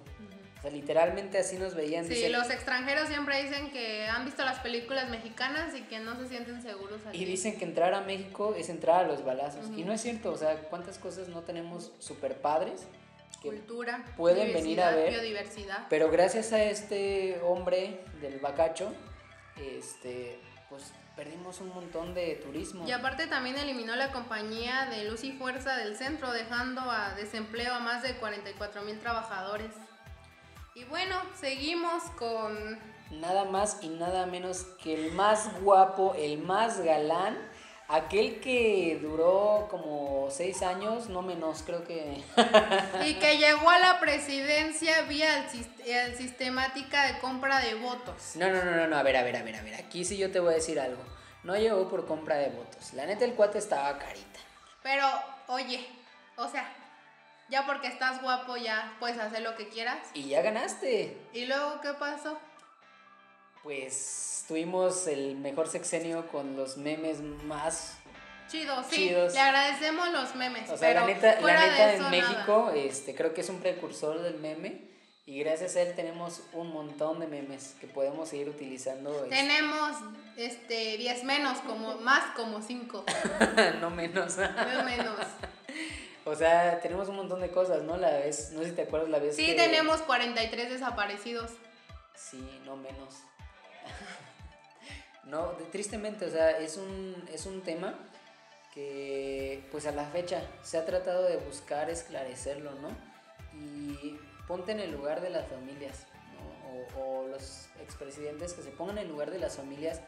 O 0.57 0.61
sea, 0.61 0.71
literalmente 0.71 1.37
así 1.37 1.57
nos 1.57 1.73
veían. 1.73 2.03
Sí, 2.03 2.15
dicen- 2.15 2.33
los 2.33 2.49
extranjeros 2.49 3.07
siempre 3.07 3.41
dicen 3.41 3.71
que 3.71 4.05
han 4.07 4.25
visto 4.25 4.43
las 4.43 4.59
películas 4.59 5.09
mexicanas 5.09 5.73
y 5.73 5.83
que 5.83 5.99
no 6.01 6.17
se 6.19 6.27
sienten 6.27 6.61
seguros 6.61 6.99
aquí. 7.05 7.17
Y 7.17 7.23
dicen 7.23 7.57
que 7.57 7.63
entrar 7.63 7.93
a 7.93 8.01
México 8.01 8.55
es 8.57 8.67
entrar 8.67 9.05
a 9.05 9.07
los 9.07 9.23
balazos. 9.23 9.67
Y 9.77 9.85
no 9.85 9.93
es 9.93 10.01
cierto, 10.01 10.33
o 10.33 10.37
sea, 10.37 10.55
¿cuántas 10.69 10.97
cosas 10.97 11.29
no 11.29 11.43
tenemos 11.43 11.93
super 11.99 12.35
padres? 12.35 12.87
Que, 13.41 13.47
Cultura, 13.51 14.03
pueden 14.17 14.51
venir 14.53 14.81
a 14.81 14.91
ver. 14.93 15.11
biodiversidad. 15.11 15.87
pero 15.89 16.11
gracias 16.11 16.51
a 16.51 16.61
este 16.61 17.39
hombre 17.41 18.01
del 18.19 18.39
bacacho, 18.41 18.93
este, 19.57 20.39
pues 20.69 20.91
perdimos 21.15 21.59
un 21.61 21.69
montón 21.69 22.13
de 22.13 22.35
turismo. 22.35 22.87
Y 22.87 22.91
aparte 22.91 23.27
también 23.27 23.57
eliminó 23.57 23.95
la 23.95 24.11
compañía 24.11 24.87
de 24.87 25.09
Luz 25.09 25.23
y 25.23 25.31
Fuerza 25.31 25.77
del 25.77 25.95
centro, 25.95 26.31
dejando 26.31 26.81
a 26.81 27.13
desempleo 27.13 27.73
a 27.73 27.79
más 27.79 28.01
de 28.03 28.15
44 28.15 28.81
mil 28.83 28.99
trabajadores. 28.99 29.71
Y 30.75 30.85
bueno, 30.85 31.15
seguimos 31.39 32.03
con... 32.17 32.79
Nada 33.11 33.45
más 33.45 33.77
y 33.83 33.89
nada 33.89 34.25
menos 34.25 34.63
que 34.81 34.95
el 34.95 35.11
más 35.13 35.61
guapo, 35.61 36.15
el 36.17 36.39
más 36.39 36.81
galán, 36.81 37.37
Aquel 37.89 38.39
que 38.39 38.97
duró 39.01 39.67
como 39.69 40.29
seis 40.31 40.61
años, 40.61 41.09
no 41.09 41.21
menos, 41.21 41.63
creo 41.63 41.83
que. 41.83 42.23
y 43.05 43.15
que 43.15 43.37
llegó 43.37 43.69
a 43.69 43.77
la 43.77 43.99
presidencia 43.99 45.01
vía 45.03 45.45
el, 45.85 46.15
sistemática 46.15 47.07
de 47.07 47.19
compra 47.19 47.59
de 47.59 47.75
votos. 47.75 48.35
No, 48.35 48.49
no, 48.49 48.63
no, 48.63 48.71
no, 48.71 48.87
no, 48.87 48.97
a 48.97 49.03
ver, 49.03 49.17
a 49.17 49.23
ver, 49.23 49.35
a 49.35 49.43
ver, 49.43 49.55
a 49.57 49.61
ver. 49.61 49.75
Aquí 49.75 50.05
sí 50.05 50.17
yo 50.17 50.31
te 50.31 50.39
voy 50.39 50.53
a 50.53 50.55
decir 50.55 50.79
algo. 50.79 51.03
No 51.43 51.57
llegó 51.57 51.89
por 51.89 52.07
compra 52.07 52.37
de 52.37 52.49
votos. 52.49 52.93
La 52.93 53.05
neta, 53.05 53.25
el 53.25 53.33
cuate 53.33 53.57
estaba 53.57 53.99
carita. 53.99 54.39
Pero, 54.81 55.05
oye, 55.47 55.85
o 56.37 56.47
sea, 56.47 56.65
ya 57.49 57.65
porque 57.65 57.87
estás 57.87 58.21
guapo 58.21 58.55
ya 58.57 58.95
puedes 58.99 59.19
hacer 59.19 59.41
lo 59.41 59.55
que 59.55 59.67
quieras. 59.67 59.99
Y 60.13 60.29
ya 60.29 60.41
ganaste. 60.41 61.17
¿Y 61.33 61.45
luego 61.45 61.81
qué 61.81 61.93
pasó? 61.93 62.39
Pues 63.63 64.45
tuvimos 64.47 65.07
el 65.07 65.37
mejor 65.37 65.67
sexenio 65.67 66.27
con 66.27 66.55
los 66.57 66.77
memes 66.77 67.21
más 67.21 67.97
chidos. 68.49 68.85
Sí, 68.89 69.09
le 69.09 69.39
agradecemos 69.39 70.11
los 70.11 70.35
memes. 70.35 70.69
O 70.69 70.77
sea, 70.77 70.93
la 70.93 71.05
neta, 71.05 71.39
la 71.41 71.65
neta 71.65 71.93
en 71.93 72.09
México 72.11 72.71
este, 72.75 73.15
creo 73.15 73.33
que 73.33 73.41
es 73.41 73.49
un 73.49 73.59
precursor 73.59 74.21
del 74.21 74.35
meme. 74.35 74.93
Y 75.25 75.39
gracias 75.39 75.77
a 75.77 75.81
él 75.81 75.95
tenemos 75.95 76.41
un 76.51 76.73
montón 76.73 77.21
de 77.21 77.27
memes 77.27 77.75
que 77.79 77.87
podemos 77.87 78.27
seguir 78.27 78.49
utilizando. 78.49 79.23
Este. 79.23 79.29
Tenemos 79.29 79.91
este 80.35 80.97
10 80.97 81.23
menos, 81.23 81.59
como 81.59 81.95
más 81.99 82.35
como 82.35 82.61
5. 82.61 83.05
no 83.79 83.89
menos. 83.89 84.37
no 84.37 84.83
menos. 84.83 85.15
O 86.25 86.35
sea, 86.35 86.81
tenemos 86.81 87.07
un 87.07 87.15
montón 87.15 87.39
de 87.39 87.51
cosas, 87.51 87.83
¿no? 87.83 87.95
La 87.95 88.11
vez, 88.11 88.51
no 88.51 88.63
sé 88.63 88.69
si 88.69 88.75
te 88.75 88.81
acuerdas 88.81 89.09
la 89.09 89.19
vez 89.19 89.35
Sí, 89.35 89.53
tenemos 89.55 90.01
43 90.01 90.69
desaparecidos. 90.69 91.51
Sí, 92.15 92.61
no 92.65 92.75
menos. 92.75 93.15
no, 95.25 95.51
tristemente, 95.71 96.25
o 96.25 96.29
sea, 96.29 96.57
es 96.57 96.77
un, 96.77 97.15
es 97.31 97.45
un 97.45 97.61
tema 97.61 97.97
que 98.73 99.67
pues 99.71 99.85
a 99.85 99.91
la 99.91 100.05
fecha 100.05 100.41
se 100.63 100.77
ha 100.77 100.85
tratado 100.85 101.23
de 101.23 101.37
buscar 101.37 101.89
esclarecerlo, 101.89 102.71
¿no? 102.75 102.89
Y 103.53 104.17
ponte 104.47 104.71
en 104.71 104.79
el 104.79 104.91
lugar 104.91 105.21
de 105.21 105.29
las 105.29 105.47
familias, 105.47 106.07
¿no? 106.95 106.99
O, 106.99 107.23
o 107.23 107.27
los 107.27 107.67
expresidentes 107.81 108.53
que 108.53 108.63
se 108.63 108.71
pongan 108.71 108.97
en 108.97 109.03
el 109.03 109.09
lugar 109.09 109.29
de 109.31 109.39
las 109.39 109.57
familias 109.57 110.01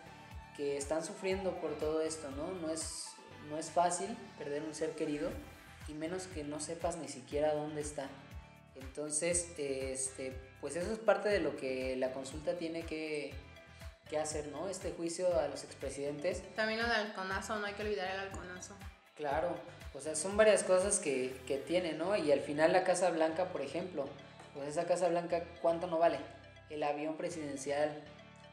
que 0.56 0.78
están 0.78 1.04
sufriendo 1.04 1.60
por 1.60 1.76
todo 1.78 2.02
esto, 2.02 2.32
¿no? 2.32 2.52
No 2.54 2.70
es, 2.70 3.08
no 3.50 3.58
es 3.58 3.70
fácil 3.70 4.16
perder 4.38 4.64
un 4.64 4.74
ser 4.74 4.92
querido 4.96 5.30
y 5.88 5.94
menos 5.94 6.28
que 6.28 6.44
no 6.44 6.60
sepas 6.60 6.98
ni 6.98 7.08
siquiera 7.08 7.54
dónde 7.54 7.82
está. 7.82 8.10
Entonces, 8.76 9.54
este, 9.58 10.34
pues 10.62 10.76
eso 10.76 10.92
es 10.92 11.00
parte 11.00 11.30
de 11.30 11.40
lo 11.40 11.56
que 11.56 11.96
la 11.96 12.12
consulta 12.12 12.58
tiene 12.58 12.84
que, 12.84 13.34
que 14.10 14.18
hacer, 14.18 14.48
¿no? 14.48 14.68
Este 14.68 14.92
juicio 14.92 15.40
a 15.40 15.48
los 15.48 15.64
expresidentes. 15.64 16.44
También 16.56 16.82
lo 16.82 16.88
del 16.88 17.08
halconazo, 17.08 17.58
no 17.58 17.66
hay 17.66 17.74
que 17.74 17.84
olvidar 17.84 18.10
el 18.12 18.20
halconazo. 18.20 18.76
Claro, 19.16 19.56
o 19.94 20.00
sea, 20.00 20.16
son 20.16 20.38
varias 20.38 20.64
cosas 20.64 21.00
que, 21.00 21.36
que 21.48 21.58
tiene, 21.58 21.94
¿no? 21.94 22.16
Y 22.16 22.32
al 22.32 22.42
final 22.42 22.74
la 22.74 22.84
Casa 22.84 23.10
Blanca, 23.12 23.46
por 23.46 23.62
ejemplo, 23.62 24.08
pues 24.54 24.70
esa 24.70 24.86
Casa 24.86 25.08
Blanca, 25.08 25.44
¿cuánto 25.62 25.88
no 25.88 25.98
vale? 25.98 26.20
El 26.70 26.84
avión 26.84 27.16
presidencial. 27.16 28.04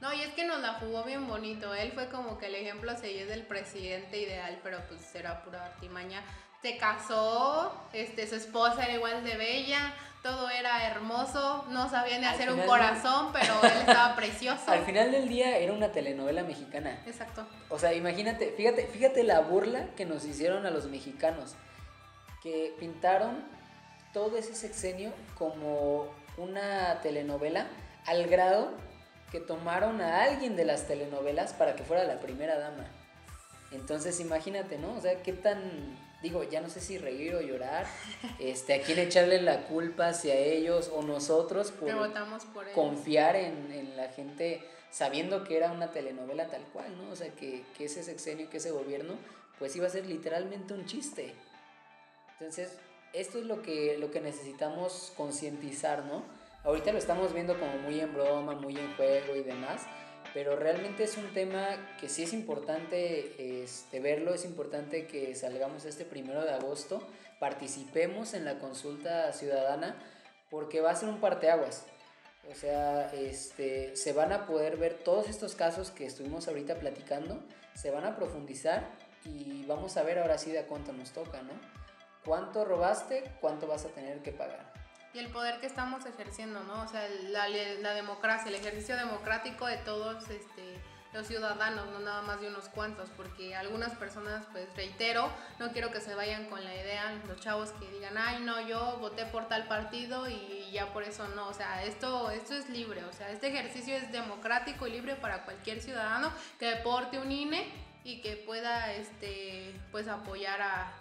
No, 0.00 0.12
y 0.12 0.20
es 0.22 0.34
que 0.34 0.44
nos 0.44 0.60
la 0.60 0.74
jugó 0.74 1.04
bien 1.04 1.28
bonito. 1.28 1.74
Él 1.74 1.92
fue 1.92 2.08
como 2.08 2.38
que 2.38 2.46
el 2.46 2.56
ejemplo 2.56 2.90
a 2.90 2.96
seguir 2.96 3.28
del 3.28 3.42
presidente 3.42 4.18
ideal, 4.18 4.58
pero 4.62 4.78
pues 4.88 5.14
era 5.14 5.44
pura 5.44 5.64
artimaña 5.64 6.22
se 6.62 6.76
casó, 6.76 7.72
este, 7.92 8.26
su 8.28 8.36
esposa 8.36 8.84
era 8.84 8.94
igual 8.94 9.24
de 9.24 9.36
bella, 9.36 9.92
todo 10.22 10.48
era 10.48 10.86
hermoso, 10.86 11.64
no 11.70 11.90
sabía 11.90 12.20
ni 12.20 12.26
hacer 12.26 12.52
un 12.52 12.60
corazón, 12.60 13.32
pero 13.32 13.54
él 13.64 13.80
estaba 13.80 14.14
precioso. 14.16 14.70
Al 14.70 14.84
final 14.84 15.10
del 15.10 15.28
día 15.28 15.58
era 15.58 15.72
una 15.72 15.90
telenovela 15.90 16.44
mexicana. 16.44 17.02
Exacto. 17.04 17.44
O 17.68 17.80
sea, 17.80 17.92
imagínate, 17.92 18.52
fíjate, 18.56 18.86
fíjate 18.86 19.24
la 19.24 19.40
burla 19.40 19.88
que 19.96 20.06
nos 20.06 20.24
hicieron 20.24 20.64
a 20.64 20.70
los 20.70 20.86
mexicanos, 20.86 21.56
que 22.40 22.72
pintaron 22.78 23.42
todo 24.12 24.38
ese 24.38 24.54
sexenio 24.54 25.12
como 25.36 26.06
una 26.36 27.00
telenovela 27.00 27.66
al 28.06 28.28
grado 28.28 28.70
que 29.32 29.40
tomaron 29.40 30.00
a 30.00 30.22
alguien 30.22 30.54
de 30.54 30.64
las 30.64 30.86
telenovelas 30.86 31.54
para 31.54 31.74
que 31.74 31.82
fuera 31.82 32.04
la 32.04 32.20
primera 32.20 32.56
dama. 32.56 32.86
Entonces 33.72 34.20
imagínate, 34.20 34.78
¿no? 34.78 34.92
O 34.92 35.00
sea, 35.00 35.22
qué 35.22 35.32
tan 35.32 35.96
digo, 36.22 36.44
ya 36.44 36.60
no 36.60 36.70
sé 36.70 36.80
si 36.80 36.98
reír 36.98 37.34
o 37.34 37.40
llorar, 37.40 37.86
este, 38.38 38.74
a 38.74 38.82
quién 38.82 38.98
echarle 38.98 39.42
la 39.42 39.64
culpa 39.64 40.08
hacia 40.08 40.34
ellos 40.34 40.90
o 40.94 41.02
nosotros 41.02 41.72
por, 41.72 41.90
confiar 42.74 43.36
en, 43.36 43.96
la 43.96 44.08
gente 44.08 44.62
sabiendo 44.90 45.44
que 45.44 45.56
era 45.56 45.72
una 45.72 45.90
telenovela 45.90 46.48
tal 46.48 46.62
cual, 46.72 46.96
¿no? 46.96 47.10
O 47.10 47.16
sea, 47.16 47.30
que, 47.30 47.64
que 47.76 47.86
ese 47.86 48.02
sexenio, 48.02 48.48
que 48.48 48.58
ese 48.58 48.70
gobierno, 48.70 49.14
pues 49.58 49.74
iba 49.76 49.86
a 49.86 49.90
ser 49.90 50.06
literalmente 50.06 50.74
un 50.74 50.86
chiste. 50.86 51.34
Entonces, 52.38 52.78
esto 53.12 53.38
es 53.38 53.44
lo 53.44 53.62
que, 53.62 53.96
lo 53.98 54.10
que 54.10 54.20
necesitamos 54.20 55.12
concientizar, 55.16 56.04
¿no? 56.04 56.24
Ahorita 56.64 56.92
lo 56.92 56.98
estamos 56.98 57.32
viendo 57.32 57.58
como 57.58 57.76
muy 57.78 58.00
en 58.00 58.14
broma, 58.14 58.54
muy 58.54 58.76
en 58.76 58.94
juego 58.94 59.34
y 59.34 59.42
demás, 59.42 59.82
pero 60.34 60.56
realmente 60.56 61.04
es 61.04 61.16
un 61.16 61.32
tema 61.34 61.96
que 62.00 62.08
sí 62.08 62.22
es 62.22 62.32
importante 62.32 63.62
este, 63.62 64.00
verlo, 64.00 64.34
es 64.34 64.44
importante 64.44 65.06
que 65.06 65.34
salgamos 65.34 65.84
este 65.84 66.04
primero 66.04 66.44
de 66.44 66.52
agosto, 66.52 67.06
participemos 67.38 68.34
en 68.34 68.44
la 68.44 68.58
consulta 68.58 69.32
ciudadana, 69.32 69.96
porque 70.50 70.80
va 70.80 70.90
a 70.90 70.96
ser 70.96 71.08
un 71.08 71.20
parteaguas. 71.20 71.84
O 72.50 72.54
sea, 72.54 73.12
este, 73.12 73.94
se 73.94 74.12
van 74.12 74.32
a 74.32 74.46
poder 74.46 74.76
ver 74.76 74.94
todos 74.94 75.28
estos 75.28 75.54
casos 75.54 75.90
que 75.90 76.06
estuvimos 76.06 76.48
ahorita 76.48 76.76
platicando, 76.76 77.38
se 77.74 77.90
van 77.90 78.04
a 78.04 78.16
profundizar 78.16 78.88
y 79.24 79.64
vamos 79.66 79.96
a 79.96 80.02
ver 80.02 80.18
ahora 80.18 80.38
sí 80.38 80.50
de 80.50 80.60
a 80.60 80.66
cuánto 80.66 80.92
nos 80.92 81.12
toca, 81.12 81.42
¿no? 81.42 81.52
¿Cuánto 82.24 82.64
robaste? 82.64 83.24
¿Cuánto 83.40 83.66
vas 83.66 83.84
a 83.84 83.88
tener 83.88 84.22
que 84.22 84.32
pagar? 84.32 84.71
Y 85.14 85.18
el 85.18 85.28
poder 85.28 85.60
que 85.60 85.66
estamos 85.66 86.06
ejerciendo, 86.06 86.62
¿no? 86.64 86.82
O 86.82 86.88
sea, 86.88 87.06
la, 87.30 87.94
democracia, 87.94 88.48
el 88.48 88.54
ejercicio 88.54 88.96
democrático 88.96 89.66
de 89.66 89.76
todos 89.78 90.28
este, 90.30 90.80
los 91.12 91.26
ciudadanos, 91.26 91.86
no 91.90 91.98
nada 91.98 92.22
más 92.22 92.40
de 92.40 92.48
unos 92.48 92.68
cuantos, 92.70 93.10
porque 93.10 93.54
algunas 93.54 93.92
personas, 93.96 94.46
pues 94.52 94.66
reitero, 94.74 95.30
no 95.58 95.70
quiero 95.72 95.90
que 95.90 96.00
se 96.00 96.14
vayan 96.14 96.46
con 96.46 96.64
la 96.64 96.74
idea, 96.74 97.12
los 97.28 97.40
chavos 97.40 97.70
que 97.72 97.90
digan, 97.90 98.16
ay, 98.16 98.42
no, 98.42 98.66
yo 98.66 98.98
voté 99.00 99.26
por 99.26 99.48
tal 99.48 99.68
partido 99.68 100.28
y 100.28 100.70
ya 100.72 100.92
por 100.94 101.02
eso 101.02 101.28
no, 101.28 101.48
o 101.48 101.54
sea, 101.54 101.84
esto, 101.84 102.30
esto 102.30 102.54
es 102.54 102.70
libre, 102.70 103.04
o 103.04 103.12
sea, 103.12 103.30
este 103.30 103.48
ejercicio 103.48 103.94
es 103.94 104.10
democrático 104.10 104.86
y 104.86 104.92
libre 104.92 105.16
para 105.16 105.44
cualquier 105.44 105.82
ciudadano 105.82 106.32
que 106.58 106.74
porte 106.76 107.18
un 107.18 107.30
INE 107.30 107.70
y 108.04 108.22
que 108.22 108.36
pueda, 108.36 108.92
este, 108.94 109.78
pues 109.90 110.08
apoyar 110.08 110.62
a, 110.62 110.92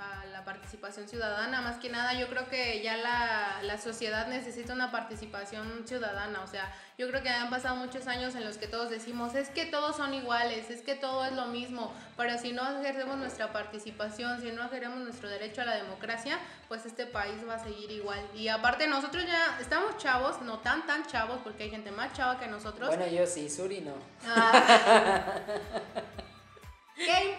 a 0.00 0.24
la 0.26 0.44
participación 0.44 1.08
ciudadana. 1.08 1.60
Más 1.60 1.76
que 1.76 1.90
nada, 1.90 2.14
yo 2.14 2.28
creo 2.28 2.48
que 2.48 2.82
ya 2.82 2.96
la, 2.96 3.60
la, 3.62 3.78
sociedad 3.78 4.26
necesita 4.28 4.72
una 4.72 4.90
participación 4.90 5.86
ciudadana. 5.86 6.42
O 6.42 6.46
sea, 6.46 6.72
yo 6.96 7.08
creo 7.08 7.22
que 7.22 7.28
han 7.28 7.50
pasado 7.50 7.76
muchos 7.76 8.06
años 8.06 8.34
en 8.34 8.44
los 8.44 8.56
que 8.56 8.66
todos 8.66 8.90
decimos, 8.90 9.34
es 9.34 9.50
que 9.50 9.66
todos 9.66 9.96
son 9.96 10.14
iguales, 10.14 10.70
es 10.70 10.82
que 10.82 10.94
todo 10.94 11.24
es 11.26 11.32
lo 11.32 11.46
mismo. 11.46 11.92
Pero 12.16 12.38
si 12.38 12.52
no 12.52 12.80
ejercemos 12.80 13.18
nuestra 13.18 13.52
participación, 13.52 14.40
si 14.40 14.52
no 14.52 14.64
ejercemos 14.64 14.98
nuestro 15.00 15.28
derecho 15.28 15.62
a 15.62 15.66
la 15.66 15.76
democracia, 15.76 16.38
pues 16.68 16.86
este 16.86 17.06
país 17.06 17.36
va 17.48 17.54
a 17.54 17.64
seguir 17.64 17.90
igual. 17.90 18.20
Y 18.34 18.48
aparte, 18.48 18.86
nosotros 18.86 19.24
ya 19.26 19.58
estamos 19.60 19.96
chavos, 19.98 20.40
no 20.42 20.60
tan, 20.60 20.86
tan 20.86 21.06
chavos, 21.06 21.40
porque 21.42 21.64
hay 21.64 21.70
gente 21.70 21.90
más 21.90 22.12
chava 22.12 22.38
que 22.38 22.46
nosotros. 22.46 22.88
Bueno, 22.88 23.06
yo 23.06 23.26
sí, 23.26 23.50
Suri 23.50 23.80
no. 23.80 23.94
Ah. 24.26 25.34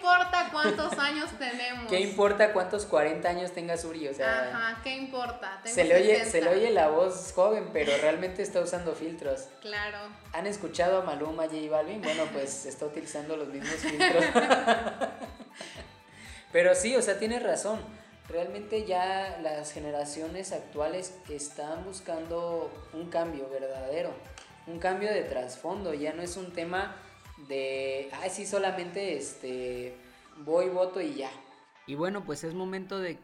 ¿Qué 0.02 0.08
importa 0.08 0.48
cuántos 0.50 0.98
años 0.98 1.30
tenemos? 1.38 1.86
¿Qué 1.88 2.00
importa 2.00 2.52
cuántos 2.52 2.86
40 2.86 3.28
años 3.28 3.52
tenga 3.52 3.76
Suri? 3.76 4.08
O 4.08 4.14
sea, 4.14 4.48
Ajá, 4.48 4.80
¿qué 4.82 4.96
importa? 4.96 5.60
se, 5.64 5.84
le 5.84 5.94
oye, 5.94 6.24
se 6.24 6.42
le 6.42 6.48
oye 6.48 6.70
la 6.70 6.88
voz 6.88 7.32
joven, 7.32 7.70
pero 7.72 7.92
realmente 7.98 8.42
está 8.42 8.58
usando 8.60 8.96
filtros. 8.96 9.46
Claro. 9.60 9.98
¿Han 10.32 10.48
escuchado 10.48 11.02
a 11.02 11.04
Maluma, 11.04 11.44
J 11.44 11.70
Balvin? 11.70 12.02
Bueno, 12.02 12.24
pues 12.32 12.66
está 12.66 12.86
utilizando 12.86 13.36
los 13.36 13.46
mismos 13.46 13.76
filtros. 13.76 14.24
pero 16.52 16.74
sí, 16.74 16.96
o 16.96 17.02
sea, 17.02 17.20
tiene 17.20 17.38
razón. 17.38 17.80
Realmente 18.28 18.84
ya 18.84 19.38
las 19.40 19.70
generaciones 19.72 20.50
actuales 20.50 21.14
están 21.28 21.84
buscando 21.84 22.72
un 22.92 23.08
cambio 23.08 23.48
verdadero, 23.48 24.10
un 24.66 24.80
cambio 24.80 25.12
de 25.12 25.22
trasfondo. 25.22 25.94
Ya 25.94 26.12
no 26.12 26.22
es 26.22 26.36
un 26.36 26.52
tema 26.52 26.96
de, 27.48 28.10
ay, 28.20 28.30
sí, 28.30 28.46
solamente 28.46 29.16
este, 29.16 29.94
voy, 30.44 30.68
voto 30.68 31.00
y 31.00 31.14
ya. 31.14 31.30
Y 31.86 31.94
bueno, 31.94 32.24
pues 32.24 32.44
es 32.44 32.54
momento 32.54 32.98
de 32.98 33.18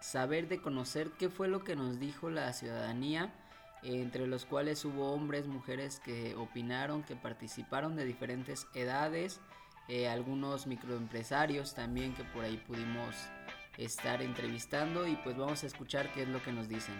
saber, 0.00 0.48
de 0.48 0.60
conocer 0.60 1.10
qué 1.18 1.28
fue 1.28 1.48
lo 1.48 1.64
que 1.64 1.76
nos 1.76 1.98
dijo 1.98 2.30
la 2.30 2.52
ciudadanía, 2.52 3.32
entre 3.82 4.26
los 4.26 4.44
cuales 4.44 4.84
hubo 4.84 5.12
hombres, 5.12 5.46
mujeres 5.46 6.00
que 6.00 6.34
opinaron, 6.36 7.02
que 7.02 7.16
participaron 7.16 7.96
de 7.96 8.04
diferentes 8.04 8.66
edades, 8.74 9.40
eh, 9.88 10.08
algunos 10.08 10.66
microempresarios 10.66 11.74
también 11.74 12.14
que 12.14 12.24
por 12.24 12.44
ahí 12.44 12.58
pudimos 12.58 13.14
estar 13.78 14.20
entrevistando 14.20 15.06
y 15.06 15.16
pues 15.16 15.36
vamos 15.36 15.62
a 15.62 15.66
escuchar 15.66 16.12
qué 16.12 16.22
es 16.22 16.28
lo 16.28 16.42
que 16.42 16.52
nos 16.52 16.68
dicen. 16.68 16.94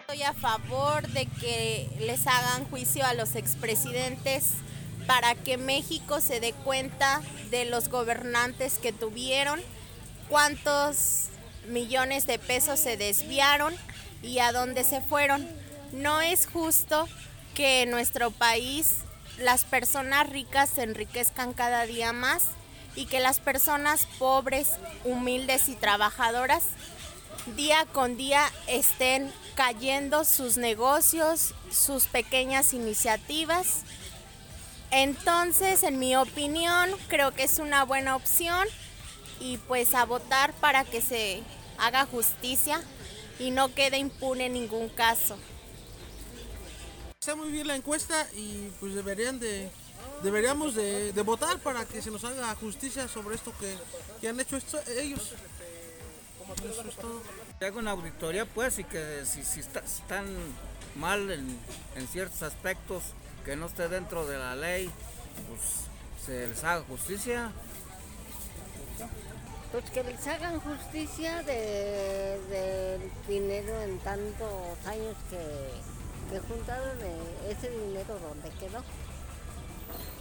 Estoy 0.00 0.22
a 0.22 0.32
favor 0.32 1.06
de 1.08 1.26
que 1.26 1.88
les 2.00 2.26
hagan 2.26 2.64
juicio 2.64 3.04
a 3.04 3.14
los 3.14 3.34
expresidentes 3.36 4.54
para 5.10 5.34
que 5.34 5.56
México 5.56 6.20
se 6.20 6.38
dé 6.38 6.52
cuenta 6.52 7.20
de 7.50 7.64
los 7.64 7.88
gobernantes 7.88 8.78
que 8.78 8.92
tuvieron, 8.92 9.60
cuántos 10.28 11.30
millones 11.66 12.28
de 12.28 12.38
pesos 12.38 12.78
se 12.78 12.96
desviaron 12.96 13.74
y 14.22 14.38
a 14.38 14.52
dónde 14.52 14.84
se 14.84 15.00
fueron. 15.00 15.48
No 15.90 16.20
es 16.20 16.46
justo 16.46 17.08
que 17.56 17.82
en 17.82 17.90
nuestro 17.90 18.30
país 18.30 18.98
las 19.36 19.64
personas 19.64 20.30
ricas 20.30 20.70
se 20.70 20.84
enriquezcan 20.84 21.54
cada 21.54 21.86
día 21.86 22.12
más 22.12 22.50
y 22.94 23.06
que 23.06 23.18
las 23.18 23.40
personas 23.40 24.06
pobres, 24.20 24.74
humildes 25.02 25.68
y 25.68 25.74
trabajadoras 25.74 26.62
día 27.56 27.86
con 27.92 28.16
día 28.16 28.50
estén 28.66 29.32
cayendo 29.54 30.24
sus 30.24 30.56
negocios, 30.56 31.54
sus 31.70 32.06
pequeñas 32.06 32.74
iniciativas. 32.74 33.82
Entonces, 34.90 35.82
en 35.84 35.98
mi 35.98 36.16
opinión, 36.16 36.90
creo 37.08 37.32
que 37.32 37.44
es 37.44 37.58
una 37.58 37.84
buena 37.84 38.16
opción 38.16 38.66
y 39.38 39.56
pues 39.58 39.94
a 39.94 40.04
votar 40.04 40.52
para 40.54 40.84
que 40.84 41.00
se 41.00 41.42
haga 41.78 42.06
justicia 42.06 42.82
y 43.38 43.50
no 43.52 43.72
quede 43.74 43.98
impune 43.98 44.48
ningún 44.48 44.88
caso. 44.88 45.38
Está 47.20 47.36
muy 47.36 47.50
bien 47.50 47.66
la 47.66 47.76
encuesta 47.76 48.26
y 48.34 48.68
pues 48.80 48.94
deberían 48.94 49.38
de 49.38 49.70
deberíamos 50.22 50.74
de, 50.74 51.12
votar 51.24 51.58
para 51.58 51.84
que 51.84 52.02
se 52.02 52.10
nos 52.10 52.24
haga 52.24 52.54
justicia 52.56 53.08
sobre 53.08 53.36
esto 53.36 53.52
que, 53.58 54.28
han 54.28 54.40
hecho 54.40 54.58
ellos. 54.88 55.32
Eso 56.68 56.88
es 56.88 56.96
todo. 56.96 57.22
Haga 57.60 57.78
una 57.78 57.92
auditoría 57.92 58.44
pues 58.44 58.78
y 58.78 58.84
que 58.84 59.24
si, 59.24 59.44
si, 59.44 59.60
están 59.60 60.26
mal 60.96 61.30
en, 61.30 61.58
en, 61.94 62.08
ciertos 62.08 62.42
aspectos 62.42 63.02
que 63.44 63.56
no 63.56 63.66
esté 63.66 63.88
dentro 63.88 64.26
de 64.26 64.38
la 64.38 64.54
ley, 64.54 64.90
pues 65.48 65.90
se 66.24 66.48
les 66.48 66.64
haga 66.64 66.82
justicia. 66.84 67.52
Pues 69.72 69.88
que 69.90 70.02
les 70.02 70.26
hagan 70.26 70.60
justicia 70.60 71.36
del 71.42 71.46
de 72.48 72.98
dinero 73.28 73.80
en 73.82 73.98
tantos 74.00 74.86
años 74.86 75.14
que, 75.30 76.34
que 76.34 76.40
juntaron 76.40 76.98
eh, 77.00 77.50
ese 77.50 77.70
dinero 77.70 78.18
donde 78.18 78.50
quedó. 78.58 78.82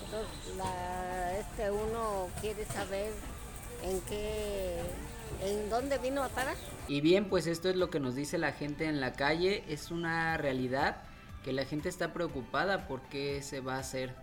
Entonces, 0.05 0.55
la, 0.55 1.37
este 1.37 1.71
uno 1.71 2.27
quiere 2.41 2.65
saber 2.65 3.11
en 3.83 4.01
qué, 4.01 4.79
en 5.43 5.69
dónde 5.69 5.97
vino 5.97 6.23
a 6.23 6.29
parar. 6.29 6.55
Y 6.87 7.01
bien, 7.01 7.29
pues 7.29 7.47
esto 7.47 7.69
es 7.69 7.75
lo 7.75 7.89
que 7.89 7.99
nos 7.99 8.15
dice 8.15 8.37
la 8.37 8.51
gente 8.51 8.85
en 8.85 9.01
la 9.01 9.13
calle, 9.13 9.63
es 9.67 9.91
una 9.91 10.37
realidad 10.37 10.97
que 11.43 11.53
la 11.53 11.65
gente 11.65 11.89
está 11.89 12.13
preocupada 12.13 12.87
por 12.87 13.01
qué 13.03 13.41
se 13.41 13.59
va 13.59 13.75
a 13.75 13.79
hacer, 13.79 14.15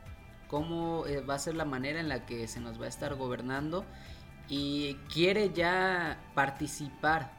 cómo 0.48 1.06
eh, 1.06 1.20
va 1.20 1.34
a 1.34 1.38
ser 1.38 1.54
la 1.54 1.64
manera 1.64 2.00
en 2.00 2.08
la 2.08 2.26
que 2.26 2.46
se 2.48 2.60
nos 2.60 2.80
va 2.80 2.86
a 2.86 2.88
estar 2.88 3.14
gobernando 3.14 3.84
y 4.48 4.94
quiere 5.12 5.52
ya 5.52 6.20
participar. 6.34 7.30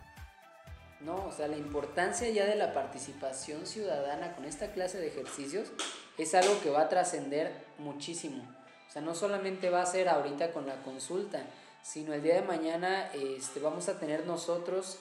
No, 0.99 1.15
o 1.25 1.31
sea, 1.31 1.47
la 1.47 1.57
importancia 1.57 2.27
ya 2.29 2.45
de 2.45 2.55
la 2.55 2.73
participación 2.73 3.65
ciudadana 3.65 4.33
con 4.35 4.45
esta 4.45 4.71
clase 4.71 4.97
de 4.97 5.07
ejercicios 5.07 5.71
es 6.17 6.33
algo 6.33 6.59
que 6.61 6.71
va 6.71 6.81
a 6.81 6.89
trascender 6.89 7.53
muchísimo. 7.77 8.43
O 8.87 8.91
sea, 8.91 9.01
no 9.01 9.13
solamente 9.13 9.69
va 9.69 9.83
a 9.83 9.85
ser 9.85 10.09
ahorita 10.09 10.51
con 10.51 10.65
la 10.65 10.81
consulta, 10.81 11.43
sino 11.83 12.13
el 12.13 12.23
día 12.23 12.35
de 12.35 12.41
mañana 12.41 13.11
este, 13.13 13.59
vamos 13.59 13.89
a 13.89 13.99
tener 13.99 14.25
nosotros 14.25 14.99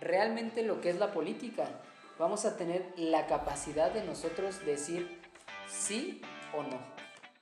realmente 0.00 0.62
lo 0.62 0.80
que 0.80 0.90
es 0.90 0.98
la 0.98 1.12
política. 1.12 1.68
Vamos 2.18 2.44
a 2.44 2.56
tener 2.56 2.84
la 2.96 3.26
capacidad 3.26 3.92
de 3.92 4.02
nosotros 4.02 4.64
decir 4.66 5.20
sí 5.68 6.20
o 6.52 6.62
no, 6.62 6.80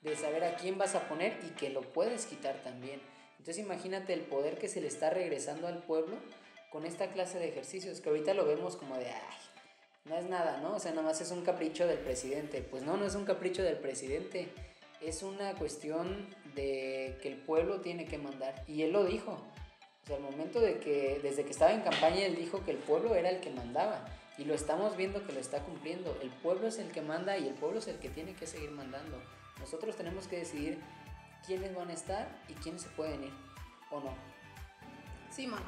de 0.03 0.15
saber 0.15 0.43
a 0.43 0.55
quién 0.55 0.77
vas 0.77 0.95
a 0.95 1.07
poner 1.07 1.39
y 1.45 1.49
que 1.55 1.69
lo 1.69 1.81
puedes 1.81 2.25
quitar 2.25 2.61
también. 2.63 3.01
Entonces 3.39 3.63
imagínate 3.63 4.13
el 4.13 4.21
poder 4.21 4.57
que 4.57 4.67
se 4.67 4.81
le 4.81 4.87
está 4.87 5.09
regresando 5.09 5.67
al 5.67 5.81
pueblo 5.83 6.17
con 6.71 6.85
esta 6.85 7.07
clase 7.11 7.39
de 7.39 7.49
ejercicios, 7.49 8.01
que 8.01 8.09
ahorita 8.09 8.33
lo 8.33 8.45
vemos 8.45 8.75
como 8.75 8.97
de, 8.97 9.07
ay, 9.07 9.37
no 10.05 10.15
es 10.15 10.29
nada, 10.29 10.59
¿no? 10.61 10.75
O 10.75 10.79
sea, 10.79 10.91
nada 10.91 11.03
más 11.03 11.21
es 11.21 11.31
un 11.31 11.41
capricho 11.41 11.85
del 11.87 11.97
presidente. 11.99 12.61
Pues 12.61 12.83
no, 12.83 12.97
no 12.97 13.05
es 13.05 13.15
un 13.15 13.25
capricho 13.25 13.63
del 13.63 13.77
presidente. 13.77 14.47
Es 15.01 15.21
una 15.21 15.53
cuestión 15.55 16.27
de 16.55 17.17
que 17.21 17.27
el 17.27 17.35
pueblo 17.35 17.81
tiene 17.81 18.05
que 18.05 18.17
mandar. 18.17 18.63
Y 18.67 18.83
él 18.83 18.91
lo 18.91 19.03
dijo. 19.03 19.31
O 19.31 20.07
sea, 20.07 20.15
al 20.15 20.21
momento 20.21 20.61
de 20.61 20.79
que, 20.79 21.19
desde 21.21 21.43
que 21.43 21.51
estaba 21.51 21.73
en 21.73 21.81
campaña, 21.81 22.25
él 22.25 22.35
dijo 22.35 22.63
que 22.63 22.71
el 22.71 22.77
pueblo 22.77 23.15
era 23.15 23.29
el 23.29 23.41
que 23.41 23.49
mandaba. 23.49 24.05
Y 24.37 24.45
lo 24.45 24.53
estamos 24.53 24.95
viendo 24.95 25.25
que 25.25 25.33
lo 25.33 25.39
está 25.39 25.59
cumpliendo. 25.59 26.17
El 26.21 26.29
pueblo 26.29 26.67
es 26.67 26.77
el 26.77 26.91
que 26.91 27.01
manda 27.01 27.37
y 27.37 27.47
el 27.47 27.55
pueblo 27.55 27.79
es 27.79 27.87
el 27.87 27.97
que 27.97 28.09
tiene 28.09 28.33
que 28.33 28.45
seguir 28.45 28.71
mandando. 28.71 29.21
Nosotros 29.59 29.95
tenemos 29.95 30.27
que 30.27 30.37
decidir 30.37 30.79
quiénes 31.45 31.75
van 31.75 31.89
a 31.89 31.93
estar 31.93 32.27
y 32.47 32.53
quiénes 32.53 32.83
se 32.83 32.89
pueden 32.89 33.23
ir. 33.23 33.33
¿O 33.89 33.99
no? 33.99 34.13
Sí, 35.31 35.47
man. 35.47 35.61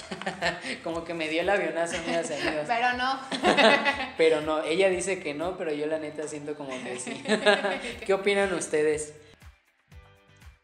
Como 0.84 1.04
que 1.04 1.14
me 1.14 1.28
dio 1.28 1.42
el 1.42 1.48
avionazo, 1.48 1.96
amigas 1.98 2.30
amigos. 2.30 2.64
Pero 2.66 2.92
no. 2.94 3.20
pero 4.16 4.40
no, 4.40 4.62
ella 4.62 4.88
dice 4.88 5.20
que 5.20 5.34
no, 5.34 5.56
pero 5.56 5.72
yo 5.72 5.86
la 5.86 5.98
neta 5.98 6.26
siento 6.26 6.54
como 6.54 6.70
que 6.82 6.98
sí. 6.98 7.22
¿Qué 8.06 8.14
opinan 8.14 8.52
ustedes? 8.54 9.14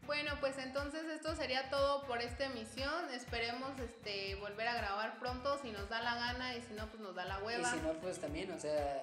Bueno, 0.08 0.32
pues 0.40 0.56
entonces 0.56 1.04
esto 1.04 1.36
sería 1.36 1.68
todo 1.68 2.06
por 2.06 2.22
esta 2.22 2.46
emisión. 2.46 3.10
Esperemos 3.12 3.78
este 3.78 4.36
volver 4.36 4.66
a 4.66 4.74
grabar 4.74 5.18
pronto 5.18 5.58
si 5.58 5.70
nos 5.70 5.90
da 5.90 6.00
la 6.00 6.14
gana 6.14 6.56
y 6.56 6.62
si 6.62 6.72
no 6.72 6.86
pues 6.86 7.02
nos 7.02 7.14
da 7.14 7.26
la 7.26 7.38
hueva. 7.40 7.60
Y 7.60 7.78
si 7.78 7.86
no 7.86 7.92
pues 8.00 8.18
también, 8.18 8.50
o 8.50 8.58
sea, 8.58 9.02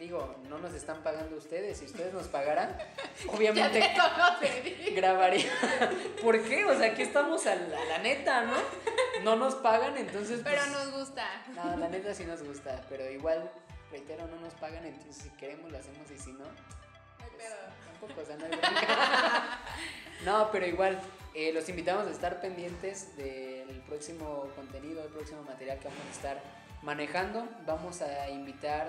digo, 0.00 0.42
no 0.48 0.58
nos 0.58 0.74
están 0.74 1.04
pagando 1.04 1.36
ustedes, 1.36 1.78
si 1.78 1.84
ustedes 1.84 2.12
nos 2.12 2.26
pagaran, 2.26 2.76
obviamente 3.28 3.94
grabaría. 4.92 5.52
¿Por 6.20 6.42
qué? 6.42 6.64
O 6.64 6.76
sea, 6.76 6.90
aquí 6.90 7.02
estamos 7.02 7.46
a 7.46 7.54
la, 7.54 7.98
neta, 7.98 8.42
¿no? 8.42 8.56
No 9.22 9.36
nos 9.36 9.54
pagan, 9.54 9.96
entonces... 9.98 10.40
Pero 10.42 10.62
pues, 10.62 10.72
nos 10.72 10.98
gusta. 10.98 11.28
No, 11.54 11.76
la 11.76 11.88
neta 11.88 12.12
sí 12.12 12.24
nos 12.24 12.42
gusta, 12.42 12.84
pero 12.88 13.08
igual, 13.08 13.52
reitero, 13.92 14.26
no 14.26 14.34
nos 14.40 14.54
pagan, 14.54 14.84
entonces 14.84 15.14
si 15.14 15.30
queremos 15.36 15.70
lo 15.70 15.78
hacemos 15.78 16.10
y 16.10 16.18
si 16.18 16.32
no... 16.32 16.44
Pues, 17.18 17.54
tampoco, 17.86 18.20
o 18.20 18.24
sea, 18.24 18.36
no 18.36 18.46
hay 18.46 18.50
No, 20.24 20.50
pero 20.50 20.66
igual, 20.66 21.00
eh, 21.34 21.52
los 21.52 21.68
invitamos 21.68 22.06
a 22.06 22.10
estar 22.10 22.40
pendientes 22.40 23.16
del 23.16 23.80
próximo 23.86 24.48
contenido, 24.56 25.02
del 25.02 25.12
próximo 25.12 25.42
material 25.42 25.78
que 25.78 25.88
vamos 25.88 26.04
a 26.06 26.10
estar 26.10 26.42
manejando. 26.82 27.48
Vamos 27.66 28.02
a 28.02 28.28
invitar 28.28 28.88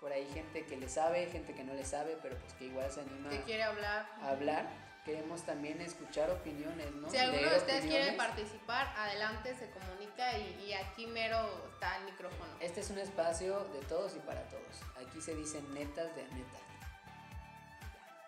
por 0.00 0.12
ahí 0.12 0.26
gente 0.34 0.64
que 0.64 0.76
le 0.76 0.88
sabe, 0.88 1.26
gente 1.26 1.54
que 1.54 1.62
no 1.62 1.74
le 1.74 1.84
sabe, 1.84 2.18
pero 2.22 2.36
pues 2.36 2.52
que 2.54 2.64
igual 2.66 2.90
se 2.90 3.00
anima 3.00 3.30
que 3.30 3.42
quiere 3.42 3.62
hablar. 3.62 4.06
a 4.20 4.30
hablar. 4.30 4.66
Queremos 5.04 5.42
también 5.42 5.80
escuchar 5.80 6.30
opiniones, 6.30 6.92
¿no? 6.92 7.10
Si 7.10 7.16
alguno 7.16 7.50
de 7.50 7.56
ustedes 7.56 7.84
quiere 7.84 8.12
participar, 8.12 8.86
adelante, 8.96 9.52
se 9.56 9.68
comunica 9.70 10.38
y, 10.38 10.64
y, 10.64 10.72
aquí 10.74 11.08
mero 11.08 11.38
está 11.72 11.96
el 11.98 12.04
micrófono. 12.04 12.52
Este 12.60 12.82
es 12.82 12.90
un 12.90 12.98
espacio 12.98 13.64
de 13.72 13.80
todos 13.86 14.14
y 14.14 14.20
para 14.20 14.42
todos. 14.48 14.80
Aquí 15.04 15.20
se 15.20 15.34
dicen 15.34 15.74
netas 15.74 16.14
de 16.14 16.22
neta. 16.22 16.58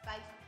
Bye. 0.04 0.43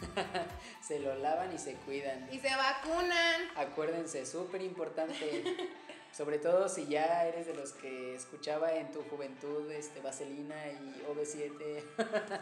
se 0.82 0.98
lo 1.00 1.14
lavan 1.16 1.52
y 1.52 1.58
se 1.58 1.74
cuidan. 1.74 2.28
Y 2.32 2.38
se 2.38 2.54
vacunan. 2.54 3.42
Acuérdense, 3.56 4.26
súper 4.26 4.62
importante. 4.62 5.44
Sobre 6.12 6.38
todo 6.38 6.68
si 6.68 6.86
ya 6.86 7.24
eres 7.26 7.46
de 7.46 7.54
los 7.54 7.72
que 7.72 8.16
escuchaba 8.16 8.74
en 8.74 8.90
tu 8.90 9.02
juventud 9.04 9.70
este, 9.70 10.00
Vaselina 10.00 10.56
y 10.68 11.04
OV7. 11.08 11.84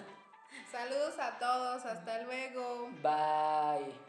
Saludos 0.72 1.14
a 1.18 1.38
todos, 1.38 1.84
hasta 1.84 2.22
luego. 2.22 2.88
Bye. 3.02 4.07